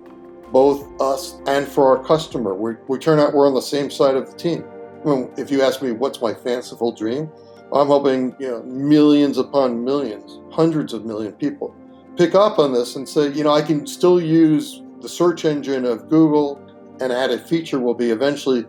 both 0.52 0.90
us 1.02 1.40
and 1.46 1.68
for 1.68 1.98
our 1.98 2.04
customer. 2.04 2.54
We, 2.54 2.74
we 2.88 2.98
turn 2.98 3.20
out 3.20 3.34
we're 3.34 3.48
on 3.48 3.54
the 3.54 3.62
same 3.62 3.92
side 3.92 4.16
of 4.16 4.32
the 4.32 4.38
team. 4.38 4.64
I 5.04 5.10
mean, 5.10 5.32
if 5.38 5.52
you 5.52 5.62
ask 5.62 5.82
me 5.82 5.92
what's 5.92 6.22
my 6.22 6.34
fanciful 6.34 6.94
dream, 6.94 7.30
I'm 7.74 7.88
hoping 7.88 8.34
you 8.40 8.50
know 8.50 8.64
millions 8.64 9.38
upon 9.38 9.84
millions, 9.84 10.40
hundreds 10.52 10.94
of 10.94 11.06
million 11.06 11.34
people 11.34 11.76
pick 12.18 12.34
up 12.34 12.58
on 12.60 12.74
this 12.74 12.96
and 12.96 13.08
say, 13.08 13.32
you 13.32 13.44
know, 13.44 13.54
I 13.54 13.62
can 13.62 13.86
still 13.86 14.20
use 14.20 14.82
the 15.02 15.08
search 15.08 15.46
engine 15.46 15.86
of 15.86 16.10
Google. 16.10 16.60
An 17.00 17.12
added 17.12 17.42
feature 17.42 17.80
will 17.80 17.94
be 17.94 18.10
eventually, 18.10 18.66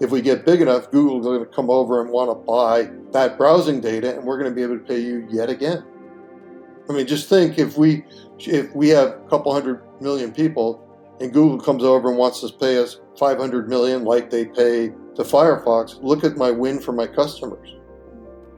if 0.00 0.10
we 0.10 0.20
get 0.20 0.44
big 0.44 0.60
enough, 0.60 0.90
Google's 0.90 1.24
going 1.24 1.40
to 1.40 1.46
come 1.46 1.70
over 1.70 2.00
and 2.00 2.10
want 2.10 2.30
to 2.30 2.34
buy 2.34 2.90
that 3.12 3.38
browsing 3.38 3.80
data, 3.80 4.16
and 4.16 4.24
we're 4.24 4.38
going 4.38 4.50
to 4.50 4.54
be 4.54 4.62
able 4.62 4.78
to 4.78 4.84
pay 4.84 4.98
you 4.98 5.26
yet 5.30 5.48
again. 5.48 5.84
I 6.88 6.92
mean, 6.92 7.06
just 7.06 7.28
think 7.28 7.58
if 7.58 7.78
we 7.78 8.04
if 8.38 8.74
we 8.74 8.88
have 8.88 9.08
a 9.08 9.28
couple 9.28 9.52
hundred 9.52 9.82
million 10.00 10.32
people, 10.32 10.88
and 11.20 11.32
Google 11.32 11.60
comes 11.60 11.84
over 11.84 12.08
and 12.08 12.18
wants 12.18 12.40
to 12.40 12.52
pay 12.52 12.78
us 12.78 13.00
500 13.18 13.68
million, 13.68 14.04
like 14.04 14.30
they 14.30 14.46
pay 14.46 14.88
to 14.88 15.22
Firefox. 15.22 16.02
Look 16.02 16.24
at 16.24 16.36
my 16.36 16.50
win 16.50 16.80
for 16.80 16.92
my 16.92 17.06
customers. 17.06 17.76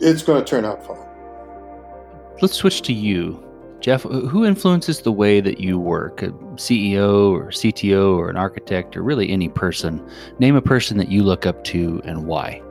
It's 0.01 0.23
going 0.23 0.43
to 0.43 0.49
turn 0.49 0.65
out 0.65 0.87
fine. 0.87 1.07
Let's 2.41 2.55
switch 2.55 2.83
to 2.83 2.93
you. 2.93 3.45
Jeff, 3.85 4.05
who 4.05 4.47
influences 4.47 5.03
the 5.03 5.13
way 5.13 5.43
that 5.43 5.61
you 5.61 5.79
work? 5.79 6.23
A 6.23 6.31
CEO 6.57 7.31
or 7.33 7.49
CTO 7.49 8.17
or 8.17 8.31
an 8.31 8.37
architect 8.39 8.97
or 8.97 9.03
really 9.03 9.29
any 9.29 9.51
person? 9.51 10.03
Name 10.39 10.57
a 10.57 10.63
person 10.63 10.97
that 10.97 11.11
you 11.11 11.23
look 11.23 11.45
up 11.45 11.63
to 11.65 12.01
and 12.07 12.25
why. 12.25 12.63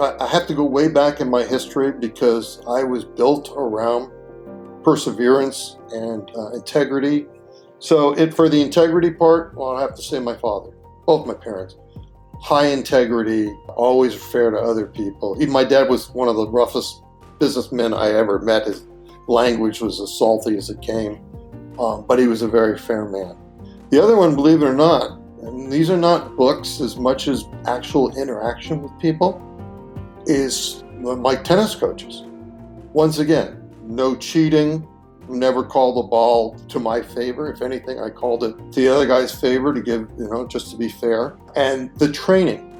I 0.00 0.26
have 0.26 0.46
to 0.46 0.54
go 0.54 0.64
way 0.64 0.88
back 0.88 1.20
in 1.20 1.28
my 1.28 1.42
history 1.42 1.92
because 1.92 2.62
I 2.66 2.82
was 2.82 3.04
built 3.04 3.52
around 3.54 4.10
perseverance 4.82 5.76
and 5.90 6.30
uh, 6.34 6.52
integrity. 6.52 7.26
So, 7.78 8.14
it 8.16 8.32
for 8.32 8.48
the 8.48 8.62
integrity 8.62 9.10
part, 9.10 9.54
well, 9.54 9.76
I 9.76 9.82
have 9.82 9.94
to 9.96 10.02
say 10.02 10.18
my 10.18 10.34
father, 10.34 10.70
both 11.04 11.26
my 11.26 11.34
parents. 11.34 11.76
High 12.40 12.68
integrity, 12.68 13.48
always 13.76 14.14
fair 14.14 14.50
to 14.50 14.56
other 14.56 14.86
people. 14.86 15.36
Even 15.38 15.52
my 15.52 15.64
dad 15.64 15.90
was 15.90 16.08
one 16.08 16.28
of 16.28 16.36
the 16.36 16.48
roughest 16.48 17.02
businessmen 17.38 17.92
I 17.92 18.12
ever 18.12 18.38
met. 18.38 18.66
His 18.66 18.86
language 19.28 19.80
was 19.80 20.00
as 20.00 20.18
salty 20.18 20.56
as 20.56 20.70
it 20.70 20.80
came, 20.80 21.20
um, 21.78 22.04
but 22.06 22.18
he 22.18 22.26
was 22.26 22.42
a 22.42 22.48
very 22.48 22.78
fair 22.78 23.06
man. 23.06 23.36
The 23.90 24.02
other 24.02 24.16
one, 24.16 24.34
believe 24.34 24.62
it 24.62 24.66
or 24.66 24.74
not, 24.74 25.18
and 25.42 25.70
these 25.70 25.90
are 25.90 25.96
not 25.96 26.36
books 26.36 26.80
as 26.80 26.96
much 26.96 27.28
as 27.28 27.44
actual 27.66 28.16
interaction 28.16 28.82
with 28.82 28.92
people, 28.98 29.40
is 30.26 30.82
my 31.00 31.36
tennis 31.36 31.74
coaches. 31.74 32.22
Once 32.92 33.18
again, 33.18 33.70
no 33.82 34.16
cheating, 34.16 34.86
never 35.28 35.62
called 35.62 35.96
the 35.96 36.08
ball 36.08 36.54
to 36.68 36.78
my 36.78 37.02
favor. 37.02 37.52
If 37.52 37.62
anything, 37.62 37.98
I 37.98 38.08
called 38.08 38.44
it 38.44 38.56
to 38.72 38.80
the 38.80 38.88
other 38.88 39.06
guy's 39.06 39.38
favor 39.38 39.74
to 39.74 39.82
give, 39.82 40.08
you 40.18 40.28
know, 40.28 40.46
just 40.46 40.70
to 40.70 40.76
be 40.76 40.88
fair. 40.88 41.36
And 41.56 41.94
the 41.98 42.10
training. 42.10 42.70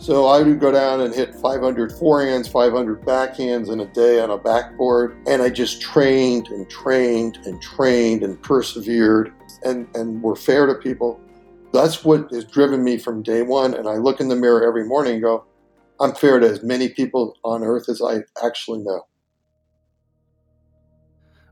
So 0.00 0.28
I 0.28 0.40
would 0.40 0.60
go 0.60 0.72
down 0.72 1.02
and 1.02 1.14
hit 1.14 1.34
500 1.34 1.90
forehands, 1.90 2.50
500 2.50 3.02
backhands 3.02 3.70
in 3.70 3.80
a 3.80 3.86
day 3.92 4.18
on 4.18 4.30
a 4.30 4.38
backboard. 4.38 5.14
And 5.26 5.42
I 5.42 5.50
just 5.50 5.82
trained 5.82 6.48
and 6.48 6.68
trained 6.70 7.36
and 7.44 7.60
trained 7.60 8.22
and 8.22 8.40
persevered 8.42 9.30
and, 9.62 9.86
and 9.94 10.22
were 10.22 10.36
fair 10.36 10.64
to 10.64 10.74
people. 10.74 11.20
That's 11.74 12.02
what 12.02 12.30
has 12.32 12.46
driven 12.46 12.82
me 12.82 12.96
from 12.96 13.22
day 13.22 13.42
one. 13.42 13.74
And 13.74 13.86
I 13.86 13.96
look 13.96 14.20
in 14.20 14.28
the 14.28 14.36
mirror 14.36 14.66
every 14.66 14.86
morning 14.86 15.14
and 15.14 15.22
go, 15.22 15.44
I'm 16.00 16.14
fair 16.14 16.40
to 16.40 16.48
as 16.48 16.62
many 16.62 16.88
people 16.88 17.36
on 17.44 17.62
earth 17.62 17.90
as 17.90 18.00
I 18.00 18.20
actually 18.42 18.78
know. 18.78 19.02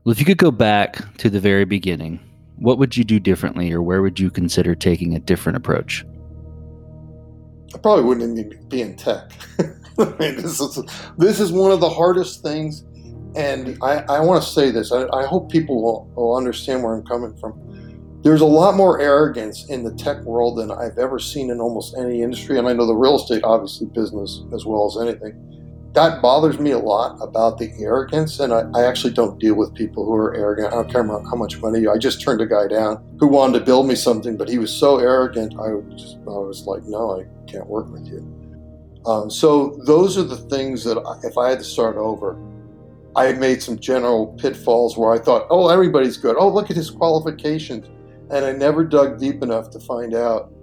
Well, 0.03 0.11
if 0.11 0.19
you 0.19 0.25
could 0.25 0.39
go 0.39 0.49
back 0.49 1.17
to 1.19 1.29
the 1.29 1.39
very 1.39 1.65
beginning, 1.65 2.19
what 2.55 2.79
would 2.79 2.97
you 2.97 3.03
do 3.03 3.19
differently 3.19 3.71
or 3.71 3.83
where 3.83 4.01
would 4.01 4.19
you 4.19 4.31
consider 4.31 4.73
taking 4.73 5.15
a 5.15 5.19
different 5.19 5.55
approach? 5.55 6.03
I 7.73 7.77
probably 7.77 8.05
wouldn't 8.05 8.39
even 8.39 8.67
be 8.67 8.81
in 8.81 8.95
tech. 8.95 9.31
I 9.99 10.05
mean, 10.19 10.35
this 10.37 10.59
is 10.59 10.79
this 11.17 11.39
is 11.39 11.51
one 11.51 11.71
of 11.71 11.79
the 11.79 11.89
hardest 11.89 12.41
things, 12.41 12.83
and 13.35 13.77
I, 13.81 13.99
I 14.09 14.19
want 14.21 14.43
to 14.43 14.49
say 14.49 14.71
this. 14.71 14.91
I, 14.91 15.07
I 15.13 15.25
hope 15.25 15.51
people 15.51 15.81
will, 15.81 16.11
will 16.15 16.35
understand 16.35 16.83
where 16.83 16.95
I'm 16.95 17.05
coming 17.05 17.35
from. 17.37 17.59
There's 18.21 18.41
a 18.41 18.45
lot 18.45 18.75
more 18.75 18.99
arrogance 18.99 19.69
in 19.69 19.83
the 19.83 19.93
tech 19.93 20.21
world 20.23 20.57
than 20.57 20.71
I've 20.71 20.97
ever 20.97 21.19
seen 21.19 21.49
in 21.49 21.59
almost 21.59 21.95
any 21.97 22.21
industry, 22.21 22.57
and 22.57 22.67
I 22.67 22.73
know 22.73 22.85
the 22.85 22.95
real 22.95 23.15
estate, 23.15 23.43
obviously, 23.43 23.87
business 23.87 24.43
as 24.53 24.65
well 24.65 24.87
as 24.87 24.97
anything. 25.07 25.58
That 25.93 26.21
bothers 26.21 26.59
me 26.59 26.71
a 26.71 26.77
lot 26.77 27.17
about 27.19 27.57
the 27.57 27.71
arrogance, 27.79 28.39
and 28.39 28.53
I, 28.53 28.63
I 28.75 28.85
actually 28.85 29.13
don't 29.13 29.39
deal 29.39 29.55
with 29.55 29.73
people 29.73 30.05
who 30.05 30.13
are 30.13 30.35
arrogant. 30.35 30.67
I 30.67 30.75
don't 30.75 30.91
care 30.91 31.03
how 31.03 31.35
much 31.35 31.59
money. 31.61 31.87
I 31.87 31.97
just 31.97 32.21
turned 32.21 32.41
a 32.41 32.45
guy 32.45 32.67
down 32.67 33.03
who 33.19 33.27
wanted 33.27 33.59
to 33.59 33.65
build 33.65 33.87
me 33.87 33.95
something, 33.95 34.37
but 34.37 34.47
he 34.47 34.59
was 34.59 34.71
so 34.71 34.99
arrogant. 34.99 35.53
I 35.53 35.73
was, 35.73 36.17
I 36.27 36.29
was 36.29 36.65
like, 36.67 36.83
no, 36.83 37.19
I 37.19 37.51
can't 37.51 37.67
work 37.67 37.89
with 37.91 38.05
you. 38.05 38.19
Um, 39.05 39.31
so 39.31 39.79
those 39.85 40.17
are 40.17 40.23
the 40.23 40.37
things 40.37 40.83
that 40.83 40.97
I, 40.97 41.27
if 41.27 41.37
I 41.37 41.49
had 41.49 41.59
to 41.59 41.65
start 41.65 41.95
over, 41.95 42.37
I 43.15 43.25
had 43.25 43.39
made 43.39 43.63
some 43.63 43.79
general 43.79 44.27
pitfalls 44.39 44.95
where 44.95 45.11
I 45.11 45.17
thought, 45.17 45.47
oh, 45.49 45.69
everybody's 45.69 46.17
good. 46.17 46.35
Oh, 46.37 46.49
look 46.49 46.69
at 46.69 46.75
his 46.75 46.91
qualifications. 46.91 47.87
And 48.29 48.45
I 48.45 48.51
never 48.51 48.83
dug 48.83 49.19
deep 49.19 49.41
enough 49.41 49.71
to 49.71 49.79
find 49.79 50.13
out 50.13 50.53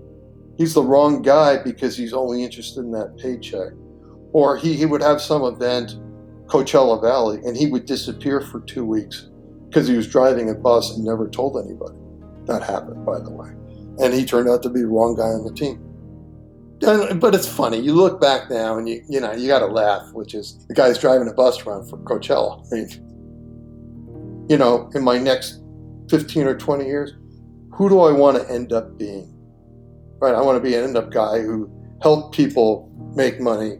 he's 0.56 0.74
the 0.74 0.82
wrong 0.82 1.22
guy 1.22 1.60
because 1.62 1.96
he's 1.96 2.12
only 2.12 2.44
interested 2.44 2.80
in 2.80 2.92
that 2.92 3.16
paycheck. 3.18 3.72
Or 4.36 4.56
he, 4.58 4.74
he 4.74 4.84
would 4.84 5.02
have 5.02 5.22
some 5.22 5.42
event, 5.44 5.96
Coachella 6.46 7.00
Valley, 7.00 7.38
and 7.44 7.56
he 7.56 7.66
would 7.66 7.86
disappear 7.86 8.42
for 8.42 8.60
two 8.60 8.84
weeks 8.84 9.30
because 9.68 9.88
he 9.88 9.96
was 9.96 10.06
driving 10.06 10.50
a 10.50 10.54
bus 10.54 10.94
and 10.94 11.04
never 11.04 11.26
told 11.28 11.56
anybody. 11.64 11.96
That 12.44 12.62
happened, 12.62 13.06
by 13.06 13.18
the 13.18 13.30
way. 13.30 13.48
And 13.98 14.12
he 14.12 14.26
turned 14.26 14.50
out 14.50 14.62
to 14.64 14.68
be 14.68 14.80
the 14.80 14.88
wrong 14.88 15.16
guy 15.16 15.28
on 15.28 15.44
the 15.44 15.54
team 15.54 15.82
but 16.80 17.34
it's 17.34 17.48
funny. 17.48 17.78
You 17.78 17.94
look 17.94 18.20
back 18.20 18.50
now 18.50 18.76
and 18.76 18.88
you 18.88 19.02
you 19.08 19.20
know 19.20 19.32
you 19.32 19.48
got 19.48 19.60
to 19.60 19.66
laugh, 19.66 20.12
which 20.12 20.34
is 20.34 20.64
the 20.68 20.74
guy's 20.74 20.98
driving 20.98 21.28
a 21.28 21.32
bus 21.32 21.64
around 21.64 21.88
for 21.88 21.96
Coachella. 21.98 22.64
I 22.70 22.76
mean, 22.76 24.46
you 24.48 24.58
know, 24.58 24.90
in 24.94 25.02
my 25.02 25.18
next 25.18 25.62
fifteen 26.10 26.46
or 26.46 26.56
twenty 26.56 26.84
years, 26.86 27.12
who 27.72 27.88
do 27.88 28.00
I 28.00 28.12
want 28.12 28.36
to 28.36 28.52
end 28.52 28.72
up 28.72 28.98
being? 28.98 29.32
Right, 30.20 30.34
I 30.34 30.40
want 30.42 30.56
to 30.56 30.60
be 30.60 30.74
an 30.74 30.84
end 30.84 30.96
up 30.96 31.10
guy 31.10 31.40
who 31.40 31.70
helped 32.02 32.34
people 32.34 32.90
make 33.14 33.40
money, 33.40 33.78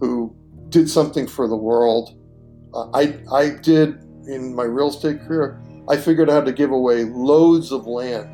who 0.00 0.34
did 0.68 0.88
something 0.90 1.26
for 1.26 1.48
the 1.48 1.56
world. 1.56 2.18
Uh, 2.74 2.90
I 2.92 3.18
I 3.32 3.50
did 3.50 4.02
in 4.26 4.54
my 4.54 4.64
real 4.64 4.88
estate 4.88 5.20
career. 5.26 5.62
I 5.88 5.96
figured 5.96 6.28
out 6.28 6.34
how 6.34 6.40
to 6.42 6.52
give 6.52 6.72
away 6.72 7.04
loads 7.04 7.70
of 7.70 7.86
land 7.86 8.28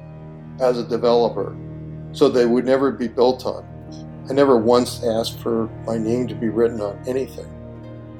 as 0.61 0.79
a 0.79 0.89
developer 0.89 1.57
so 2.13 2.29
they 2.29 2.47
would 2.47 2.65
never 2.65 2.91
be 2.91 3.09
built 3.09 3.45
on. 3.47 3.65
I 4.31 4.33
never 4.33 4.57
once 4.57 5.03
asked 5.05 5.41
for 5.41 5.67
my 5.87 5.99
name 5.99 6.29
to 6.29 6.35
be 6.35 6.49
written 6.49 6.81
on 6.81 7.03
anything. 7.07 7.49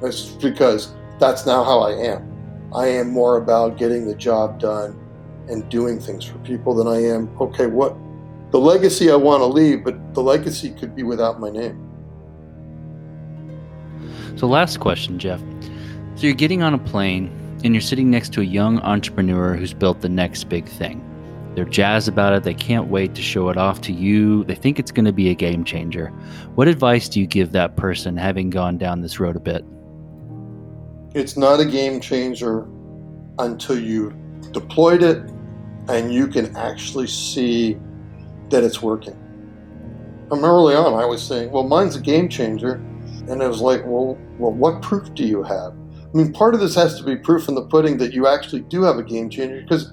That's 0.01 0.31
because 0.31 0.93
that's 1.19 1.45
now 1.45 1.63
how 1.63 1.79
I 1.79 1.91
am. 1.91 2.69
I 2.73 2.87
am 2.87 3.09
more 3.09 3.37
about 3.37 3.77
getting 3.77 4.05
the 4.05 4.15
job 4.15 4.59
done 4.59 4.99
and 5.47 5.67
doing 5.69 5.99
things 5.99 6.25
for 6.25 6.37
people 6.39 6.73
than 6.73 6.87
I 6.87 7.03
am, 7.03 7.29
okay, 7.39 7.67
what 7.67 7.95
the 8.51 8.59
legacy 8.59 9.11
I 9.11 9.15
want 9.15 9.41
to 9.41 9.45
leave, 9.45 9.83
but 9.83 10.13
the 10.13 10.21
legacy 10.21 10.71
could 10.71 10.95
be 10.95 11.03
without 11.03 11.39
my 11.39 11.49
name. 11.49 11.82
So, 14.35 14.47
last 14.47 14.79
question, 14.79 15.19
Jeff. 15.19 15.39
So, 16.15 16.27
you're 16.27 16.33
getting 16.33 16.63
on 16.63 16.73
a 16.73 16.79
plane 16.79 17.31
and 17.63 17.73
you're 17.73 17.81
sitting 17.81 18.09
next 18.09 18.33
to 18.33 18.41
a 18.41 18.45
young 18.45 18.79
entrepreneur 18.79 19.53
who's 19.55 19.73
built 19.73 20.01
the 20.01 20.09
next 20.09 20.45
big 20.45 20.67
thing. 20.67 21.01
They're 21.55 21.65
jazzed 21.65 22.07
about 22.07 22.33
it. 22.33 22.43
They 22.43 22.53
can't 22.53 22.87
wait 22.87 23.13
to 23.15 23.21
show 23.21 23.49
it 23.49 23.57
off 23.57 23.79
to 23.81 23.93
you. 23.93 24.43
They 24.45 24.55
think 24.55 24.79
it's 24.79 24.91
going 24.91 25.05
to 25.05 25.13
be 25.13 25.29
a 25.29 25.35
game 25.35 25.63
changer. 25.63 26.07
What 26.55 26.67
advice 26.67 27.07
do 27.07 27.19
you 27.19 27.27
give 27.27 27.51
that 27.51 27.75
person 27.75 28.17
having 28.17 28.49
gone 28.49 28.77
down 28.77 29.01
this 29.01 29.19
road 29.19 29.35
a 29.35 29.39
bit? 29.39 29.63
It's 31.13 31.37
not 31.37 31.59
a 31.59 31.65
game 31.65 32.01
changer 32.01 32.67
until 33.37 33.77
you 33.77 34.11
deployed 34.51 35.03
it 35.03 35.17
and 35.89 36.11
you 36.13 36.27
can 36.27 36.55
actually 36.55 37.07
see 37.07 37.77
that 38.49 38.63
it's 38.63 38.81
working. 38.81 39.19
From 40.29 40.43
early 40.43 40.75
on, 40.75 40.93
I 40.93 41.05
was 41.05 41.21
saying, 41.21 41.51
well, 41.51 41.63
mine's 41.63 41.95
a 41.95 42.01
game 42.01 42.29
changer. 42.29 42.83
And 43.29 43.41
it 43.41 43.47
was 43.47 43.61
like, 43.61 43.85
well, 43.85 44.17
well, 44.37 44.51
what 44.51 44.81
proof 44.81 45.13
do 45.13 45.23
you 45.23 45.43
have? 45.43 45.73
I 45.73 46.17
mean, 46.17 46.33
part 46.33 46.53
of 46.53 46.59
this 46.59 46.75
has 46.75 46.97
to 46.97 47.03
be 47.03 47.15
proof 47.15 47.47
in 47.47 47.55
the 47.55 47.65
pudding 47.65 47.97
that 47.97 48.13
you 48.13 48.27
actually 48.27 48.61
do 48.61 48.83
have 48.83 48.97
a 48.97 49.03
game 49.03 49.29
changer 49.29 49.61
because 49.61 49.91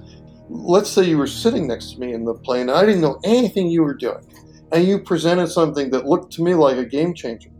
let's 0.49 0.91
say 0.91 1.05
you 1.05 1.17
were 1.17 1.27
sitting 1.27 1.67
next 1.67 1.93
to 1.93 2.01
me 2.01 2.13
in 2.13 2.25
the 2.25 2.35
plane 2.35 2.69
and 2.69 2.73
I 2.73 2.85
didn't 2.85 3.01
know 3.01 3.21
anything 3.25 3.69
you 3.69 3.83
were 3.83 3.95
doing, 3.95 4.27
and 4.73 4.85
you 4.85 4.99
presented 4.99 5.49
something 5.49 5.91
that 5.91 6.07
looked 6.07 6.33
to 6.35 6.43
me 6.43 6.55
like 6.55 6.77
a 6.77 6.85
game 6.85 7.15
changer. 7.15 7.51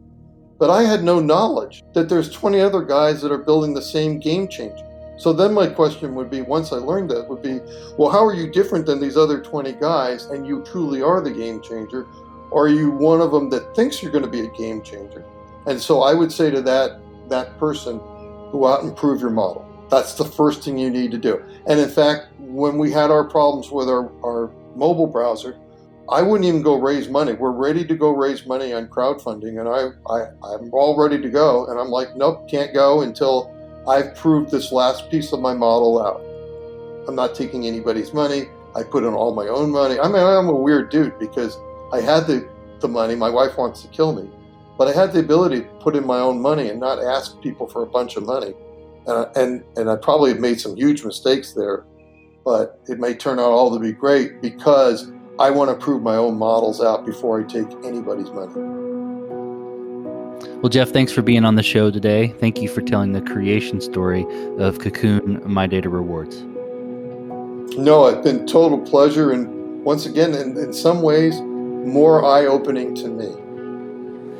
But 0.59 0.71
I 0.71 0.83
had 0.83 1.05
no 1.05 1.21
knowledge 1.21 1.83
that 1.95 2.09
there's 2.09 2.31
20 2.31 2.61
other 2.61 2.83
guys 2.83 3.23
that 3.23 3.33
are 3.33 3.39
building 3.39 3.73
the 3.73 3.81
same 3.81 4.19
game 4.19 4.47
changer. 4.49 4.87
So 5.17 5.33
then 5.33 5.55
my 5.55 5.67
question 5.67 6.15
would 6.15 6.31
be, 6.31 6.43
once 6.43 6.73
I 6.73 6.77
learned 6.77 7.11
that, 7.11 7.29
would 7.29 7.43
be, 7.43 7.61
well, 7.97 8.11
how 8.11 8.25
are 8.25 8.35
you 8.35 8.51
different 8.51 8.87
than 8.87 9.01
these 9.01 9.17
other 9.17 9.41
20 9.41 9.73
guys 9.75 10.27
and 10.27 10.47
you 10.47 10.63
truly 10.65 11.03
are 11.03 11.21
the 11.21 11.31
game 11.31 11.63
changer? 11.63 12.07
are 12.53 12.69
you 12.69 12.91
one 12.91 13.21
of 13.21 13.31
them 13.31 13.49
that 13.51 13.75
thinks 13.75 14.03
you're 14.03 14.13
going 14.13 14.25
to 14.25 14.31
be 14.31 14.41
a 14.41 14.51
game 14.51 14.83
changer? 14.83 15.25
And 15.67 15.81
so 15.81 16.03
I 16.03 16.15
would 16.15 16.33
say 16.33 16.51
to 16.51 16.61
that 16.63 17.01
that 17.29 17.59
person, 17.59 17.99
go 18.51 18.67
out 18.67 18.83
and 18.83 18.97
prove 18.97 19.21
your 19.21 19.31
model. 19.31 19.67
That's 19.91 20.15
the 20.15 20.25
first 20.25 20.65
thing 20.65 20.79
you 20.79 20.91
need 20.91 21.11
to 21.13 21.19
do. 21.19 21.43
And 21.67 21.81
in 21.81 21.89
fact, 21.89 22.29
when 22.39 22.79
we 22.79 22.91
had 22.91 23.11
our 23.11 23.25
problems 23.25 23.71
with 23.71 23.89
our, 23.89 24.11
our 24.25 24.51
mobile 24.75 25.07
browser, 25.07 25.57
I 26.09 26.23
wouldn't 26.23 26.47
even 26.47 26.63
go 26.63 26.77
raise 26.77 27.09
money. 27.09 27.35
We're 27.35 27.53
ready 27.53 27.85
to 27.85 27.95
go 27.95 28.11
raise 28.11 28.45
money 28.45 28.73
on 28.73 28.89
crowdfunding, 28.89 29.61
and 29.61 29.69
I, 29.69 30.13
I 30.13 30.27
I'm 30.43 30.73
all 30.73 31.01
ready 31.01 31.21
to 31.23 31.29
go. 31.29 31.67
And 31.67 31.79
I'm 31.79 31.89
like, 31.89 32.17
nope, 32.17 32.49
can't 32.49 32.75
go 32.75 33.03
until 33.03 33.55
I've 33.89 34.17
proved 34.17 34.51
this 34.51 34.73
last 34.73 35.09
piece 35.11 35.33
of 35.33 35.41
my 35.41 35.55
model 35.55 36.03
out. 36.05 36.21
I'm 37.07 37.15
not 37.15 37.35
taking 37.35 37.67
anybody's 37.67 38.13
money. 38.13 38.47
I 38.75 38.83
put 38.83 39.05
in 39.05 39.15
all 39.15 39.35
my 39.35 39.49
own 39.49 39.71
money. 39.71 39.99
I 39.99 40.07
mean, 40.07 40.23
I'm 40.23 40.49
a 40.49 40.55
weird 40.55 40.91
dude 40.91 41.19
because 41.19 41.57
I 41.93 42.01
had 42.01 42.27
the, 42.27 42.49
the 42.81 42.89
money. 42.89 43.15
My 43.15 43.31
wife 43.31 43.57
wants 43.57 43.83
to 43.83 43.89
kill 43.89 44.13
me. 44.13 44.29
But 44.81 44.89
I 44.89 44.99
had 44.99 45.13
the 45.13 45.21
ability 45.21 45.61
to 45.61 45.67
put 45.81 45.95
in 45.95 46.07
my 46.07 46.21
own 46.21 46.41
money 46.41 46.71
and 46.71 46.81
not 46.81 47.05
ask 47.05 47.39
people 47.43 47.69
for 47.69 47.83
a 47.83 47.87
bunch 47.87 48.17
of 48.17 48.25
money. 48.25 48.55
And, 49.07 49.37
and, 49.37 49.63
and 49.77 49.91
I 49.91 49.97
probably 49.97 50.31
have 50.31 50.41
made 50.41 50.59
some 50.59 50.75
huge 50.75 51.05
mistakes 51.05 51.53
there, 51.53 51.85
but 52.47 52.81
it 52.89 52.99
may 52.99 53.13
turn 53.13 53.39
out 53.39 53.51
all 53.51 53.71
to 53.75 53.79
be 53.79 53.93
great 53.93 54.41
because 54.41 55.13
I 55.39 55.51
want 55.51 55.69
to 55.69 55.77
prove 55.77 56.03
my 56.03 56.17
own 56.17 56.39
models 56.39 56.81
out 56.81 57.05
before 57.05 57.41
I 57.41 57.43
take 57.43 57.67
anybody's 57.85 58.31
money. 58.31 58.55
Well, 60.63 60.71
Jeff, 60.71 60.89
thanks 60.89 61.13
for 61.13 61.21
being 61.21 61.45
on 61.45 61.57
the 61.57 61.63
show 61.63 61.91
today. 61.91 62.29
Thank 62.41 62.63
you 62.63 62.69
for 62.71 62.81
telling 62.81 63.13
the 63.13 63.21
creation 63.21 63.83
story 63.83 64.25
of 64.57 64.79
Cocoon 64.79 65.43
My 65.45 65.67
Data 65.67 65.91
Rewards. 65.91 66.41
No, 67.77 68.07
it's 68.07 68.25
been 68.27 68.47
total 68.47 68.81
pleasure, 68.81 69.33
and 69.33 69.85
once 69.85 70.07
again, 70.07 70.35
in, 70.35 70.57
in 70.57 70.73
some 70.73 71.03
ways, 71.03 71.39
more 71.43 72.25
eye 72.25 72.47
opening 72.47 72.95
to 72.95 73.09
me. 73.09 73.40